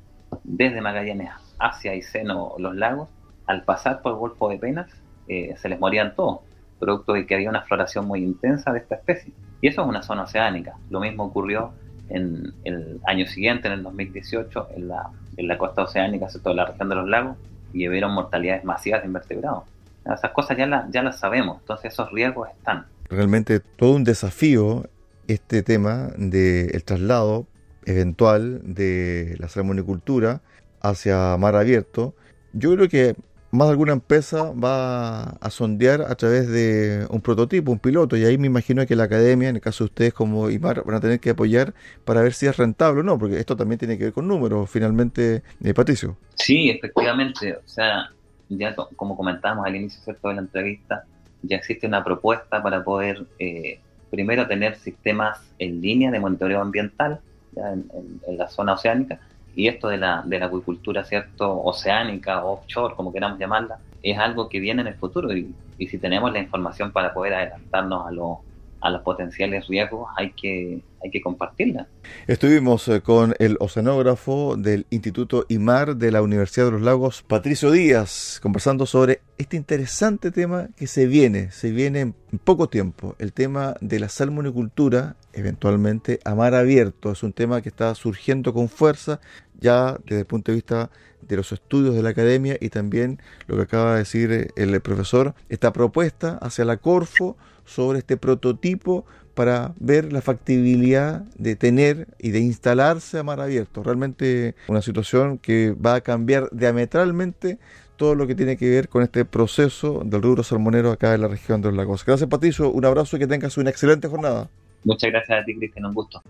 desde 0.42 0.80
Magallanes 0.80 1.30
hacia 1.58 1.92
Aysén 1.92 2.30
o 2.30 2.56
los 2.58 2.74
lagos, 2.74 3.08
al 3.46 3.64
pasar 3.64 4.02
por 4.02 4.12
el 4.12 4.18
Golfo 4.18 4.48
de 4.48 4.58
Penas, 4.58 4.90
eh, 5.28 5.54
se 5.56 5.68
les 5.68 5.78
morían 5.78 6.14
todos, 6.14 6.40
producto 6.78 7.12
de 7.12 7.26
que 7.26 7.34
había 7.34 7.50
una 7.50 7.62
floración 7.62 8.06
muy 8.06 8.22
intensa 8.22 8.72
de 8.72 8.80
esta 8.80 8.96
especie. 8.96 9.32
Y 9.60 9.68
eso 9.68 9.82
es 9.82 9.88
una 9.88 10.02
zona 10.02 10.22
oceánica. 10.22 10.76
Lo 10.90 11.00
mismo 11.00 11.24
ocurrió 11.24 11.72
en 12.08 12.52
el 12.64 13.00
año 13.06 13.26
siguiente, 13.26 13.68
en 13.68 13.74
el 13.74 13.82
2018, 13.82 14.68
en 14.76 14.88
la, 14.88 15.10
en 15.36 15.48
la 15.48 15.58
costa 15.58 15.82
oceánica, 15.82 16.28
sobre 16.28 16.42
todo 16.44 16.54
la 16.54 16.66
región 16.66 16.88
de 16.88 16.94
los 16.94 17.08
lagos, 17.08 17.36
y 17.74 17.88
hubieron 17.88 18.12
mortalidades 18.12 18.64
masivas 18.64 19.02
de 19.02 19.08
invertebrados. 19.08 19.64
Esas 20.06 20.30
cosas 20.30 20.56
ya, 20.56 20.86
ya 20.90 21.02
las 21.02 21.18
sabemos, 21.18 21.58
entonces 21.60 21.92
esos 21.92 22.10
riesgos 22.12 22.48
están. 22.50 22.86
Realmente 23.10 23.60
todo 23.60 23.92
un 23.92 24.04
desafío 24.04 24.88
este 25.28 25.62
tema 25.62 26.10
del 26.16 26.84
traslado 26.84 27.46
eventual 27.86 28.60
de 28.62 29.36
la 29.38 29.48
salmonicultura 29.48 30.40
hacia 30.80 31.36
mar 31.36 31.56
abierto. 31.56 32.14
Yo 32.52 32.74
creo 32.74 32.88
que 32.88 33.16
más 33.54 33.68
de 33.68 33.72
alguna 33.72 33.92
empresa 33.92 34.52
va 34.52 35.22
a 35.22 35.50
sondear 35.50 36.02
a 36.02 36.14
través 36.16 36.48
de 36.48 37.06
un 37.08 37.20
prototipo, 37.20 37.70
un 37.70 37.78
piloto, 37.78 38.16
y 38.16 38.24
ahí 38.24 38.36
me 38.36 38.48
imagino 38.48 38.84
que 38.86 38.96
la 38.96 39.04
academia, 39.04 39.48
en 39.48 39.56
el 39.56 39.62
caso 39.62 39.84
de 39.84 39.86
ustedes 39.86 40.12
como 40.12 40.50
IMAR, 40.50 40.84
van 40.84 40.96
a 40.96 41.00
tener 41.00 41.20
que 41.20 41.30
apoyar 41.30 41.72
para 42.04 42.20
ver 42.20 42.34
si 42.34 42.46
es 42.46 42.56
rentable 42.56 43.00
o 43.00 43.02
no, 43.02 43.18
porque 43.18 43.38
esto 43.38 43.56
también 43.56 43.78
tiene 43.78 43.96
que 43.96 44.04
ver 44.04 44.12
con 44.12 44.26
números, 44.26 44.68
finalmente, 44.68 45.42
eh, 45.62 45.74
Patricio. 45.74 46.16
Sí, 46.34 46.68
efectivamente, 46.70 47.56
o 47.56 47.68
sea, 47.68 48.10
ya 48.48 48.74
como 48.74 49.16
comentábamos 49.16 49.66
al 49.66 49.76
inicio 49.76 50.12
de 50.12 50.34
la 50.34 50.40
entrevista, 50.40 51.04
ya 51.42 51.56
existe 51.56 51.86
una 51.86 52.02
propuesta 52.02 52.62
para 52.62 52.82
poder, 52.82 53.24
eh, 53.38 53.78
primero, 54.10 54.46
tener 54.46 54.76
sistemas 54.76 55.38
en 55.58 55.80
línea 55.80 56.10
de 56.10 56.20
monitoreo 56.20 56.60
ambiental, 56.60 57.20
en, 57.56 58.20
la 58.36 58.48
zona 58.48 58.72
oceánica, 58.72 59.20
y 59.54 59.68
esto 59.68 59.88
de 59.88 59.98
la, 59.98 60.22
de 60.24 60.38
la 60.38 60.46
acuicultura, 60.46 61.04
¿cierto?, 61.04 61.62
oceánica, 61.62 62.44
offshore, 62.44 62.94
como 62.94 63.12
queramos 63.12 63.38
llamarla, 63.38 63.80
es 64.02 64.18
algo 64.18 64.48
que 64.48 64.60
viene 64.60 64.82
en 64.82 64.88
el 64.88 64.96
futuro 64.96 65.34
y, 65.36 65.56
y 65.78 65.86
si 65.88 65.98
tenemos 65.98 66.32
la 66.32 66.40
información 66.40 66.92
para 66.92 67.12
poder 67.14 67.34
adelantarnos 67.34 68.06
a 68.06 68.10
lo 68.12 68.44
a 68.84 68.90
los 68.90 69.00
potenciales 69.00 69.66
riesgos 69.66 70.10
hay 70.14 70.32
que, 70.32 70.82
hay 71.02 71.10
que 71.10 71.22
compartirla. 71.22 71.88
Estuvimos 72.26 72.86
eh, 72.88 73.00
con 73.00 73.34
el 73.38 73.56
oceanógrafo 73.58 74.56
del 74.58 74.84
Instituto 74.90 75.46
IMAR 75.48 75.96
de 75.96 76.12
la 76.12 76.20
Universidad 76.20 76.66
de 76.66 76.72
los 76.72 76.82
Lagos, 76.82 77.22
Patricio 77.22 77.70
Díaz, 77.70 78.40
conversando 78.42 78.84
sobre 78.84 79.22
este 79.38 79.56
interesante 79.56 80.30
tema 80.30 80.68
que 80.76 80.86
se 80.86 81.06
viene, 81.06 81.50
se 81.50 81.70
viene 81.70 82.00
en 82.00 82.14
poco 82.44 82.68
tiempo, 82.68 83.16
el 83.18 83.32
tema 83.32 83.74
de 83.80 84.00
la 84.00 84.10
salmonicultura, 84.10 85.16
eventualmente 85.32 86.20
a 86.26 86.34
mar 86.34 86.54
abierto. 86.54 87.10
Es 87.10 87.22
un 87.22 87.32
tema 87.32 87.62
que 87.62 87.70
está 87.70 87.94
surgiendo 87.94 88.52
con 88.52 88.68
fuerza 88.68 89.18
ya 89.58 89.96
desde 90.04 90.20
el 90.20 90.26
punto 90.26 90.52
de 90.52 90.56
vista 90.56 90.90
de 91.26 91.36
los 91.36 91.52
estudios 91.52 91.94
de 91.94 92.02
la 92.02 92.10
academia 92.10 92.56
y 92.60 92.68
también 92.68 93.20
lo 93.46 93.56
que 93.56 93.62
acaba 93.62 93.92
de 93.92 93.98
decir 93.98 94.32
eh, 94.32 94.48
el 94.56 94.80
profesor, 94.80 95.34
esta 95.48 95.72
propuesta 95.72 96.38
hacia 96.40 96.64
la 96.64 96.76
Corfo 96.76 97.36
sobre 97.64 97.98
este 97.98 98.16
prototipo 98.16 99.04
para 99.34 99.74
ver 99.78 100.12
la 100.12 100.20
factibilidad 100.20 101.22
de 101.36 101.56
tener 101.56 102.08
y 102.18 102.30
de 102.30 102.40
instalarse 102.40 103.18
a 103.18 103.22
mar 103.22 103.40
abierto. 103.40 103.82
Realmente 103.82 104.54
una 104.68 104.82
situación 104.82 105.38
que 105.38 105.72
va 105.72 105.96
a 105.96 106.00
cambiar 106.00 106.48
diametralmente 106.52 107.58
todo 107.96 108.14
lo 108.14 108.26
que 108.26 108.34
tiene 108.34 108.56
que 108.56 108.68
ver 108.68 108.88
con 108.88 109.02
este 109.02 109.24
proceso 109.24 110.02
del 110.04 110.22
rubro 110.22 110.42
salmonero 110.42 110.90
acá 110.90 111.14
en 111.14 111.20
la 111.20 111.28
región 111.28 111.60
de 111.60 111.68
los 111.68 111.76
lagos. 111.76 112.04
Gracias 112.04 112.28
Patricio, 112.28 112.70
un 112.70 112.84
abrazo 112.84 113.16
y 113.16 113.20
que 113.20 113.26
tengas 113.26 113.56
una 113.56 113.70
excelente 113.70 114.08
jornada. 114.08 114.48
Muchas 114.84 115.10
gracias 115.10 115.42
a 115.42 115.44
ti 115.44 115.56
Cristian, 115.56 115.86
un 115.86 115.94
gusto. 115.94 116.22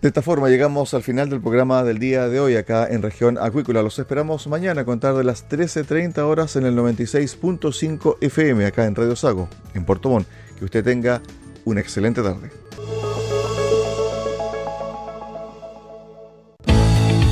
De 0.00 0.08
esta 0.08 0.22
forma 0.22 0.48
llegamos 0.48 0.94
al 0.94 1.02
final 1.02 1.28
del 1.28 1.42
programa 1.42 1.84
del 1.84 1.98
día 1.98 2.26
de 2.26 2.40
hoy 2.40 2.56
acá 2.56 2.86
en 2.90 3.02
región 3.02 3.36
acuícola. 3.36 3.82
Los 3.82 3.98
esperamos 3.98 4.46
mañana 4.46 4.80
a 4.80 4.84
contar 4.86 5.14
de 5.14 5.24
las 5.24 5.46
13.30 5.46 6.20
horas 6.20 6.56
en 6.56 6.64
el 6.64 6.74
96.5 6.74 8.16
FM 8.22 8.64
acá 8.64 8.86
en 8.86 8.94
Radio 8.94 9.14
Sago, 9.14 9.50
en 9.74 9.84
Puerto 9.84 10.08
Montt. 10.08 10.26
Que 10.58 10.64
usted 10.64 10.82
tenga 10.82 11.20
una 11.66 11.80
excelente 11.80 12.22
tarde. 12.22 12.59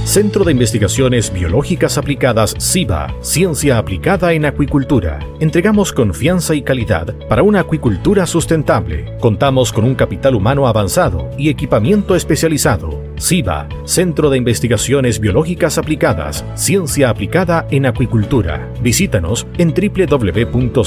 Centro 0.08 0.42
de 0.42 0.52
Investigaciones 0.52 1.30
Biológicas 1.30 1.98
Aplicadas 1.98 2.54
CIBA, 2.58 3.14
Ciencia 3.20 3.76
Aplicada 3.76 4.32
en 4.32 4.46
Acuicultura. 4.46 5.18
Entregamos 5.38 5.92
confianza 5.92 6.54
y 6.54 6.62
calidad 6.62 7.14
para 7.28 7.42
una 7.42 7.60
acuicultura 7.60 8.24
sustentable. 8.24 9.18
Contamos 9.20 9.70
con 9.70 9.84
un 9.84 9.94
capital 9.94 10.34
humano 10.34 10.66
avanzado 10.66 11.28
y 11.36 11.50
equipamiento 11.50 12.16
especializado. 12.16 13.04
CIBA, 13.20 13.68
Centro 13.84 14.30
de 14.30 14.38
Investigaciones 14.38 15.20
Biológicas 15.20 15.76
Aplicadas, 15.76 16.42
Ciencia 16.54 17.10
Aplicada 17.10 17.66
en 17.70 17.84
Acuicultura. 17.84 18.72
Visítanos 18.80 19.46
en 19.58 19.74
www.ciba.cl. 19.74 20.78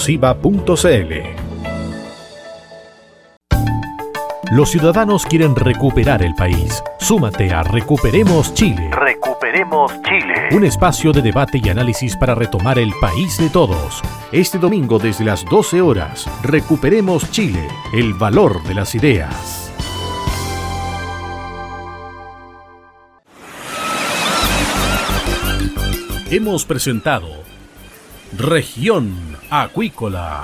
Los 4.52 4.72
ciudadanos 4.72 5.26
quieren 5.26 5.56
recuperar 5.56 6.22
el 6.22 6.36
país. 6.36 6.84
Súmate 7.00 7.54
a 7.54 7.64
Recuperemos 7.64 8.54
Chile. 8.54 8.90
Recuperemos 8.92 9.94
Chile. 10.02 10.50
Un 10.52 10.66
espacio 10.66 11.14
de 11.14 11.22
debate 11.22 11.62
y 11.64 11.70
análisis 11.70 12.18
para 12.18 12.36
retomar 12.36 12.78
el 12.78 12.92
país 13.00 13.38
de 13.38 13.50
todos. 13.50 14.02
Este 14.34 14.58
domingo 14.58 15.00
desde 15.00 15.24
las 15.24 15.46
12 15.46 15.80
horas, 15.80 16.30
Recuperemos 16.44 17.32
Chile, 17.32 17.66
el 17.94 18.14
valor 18.14 18.62
de 18.64 18.74
las 18.74 18.94
ideas. 18.94 19.72
Hemos 26.30 26.66
presentado 26.66 27.30
Región 28.38 29.38
Acuícola. 29.50 30.44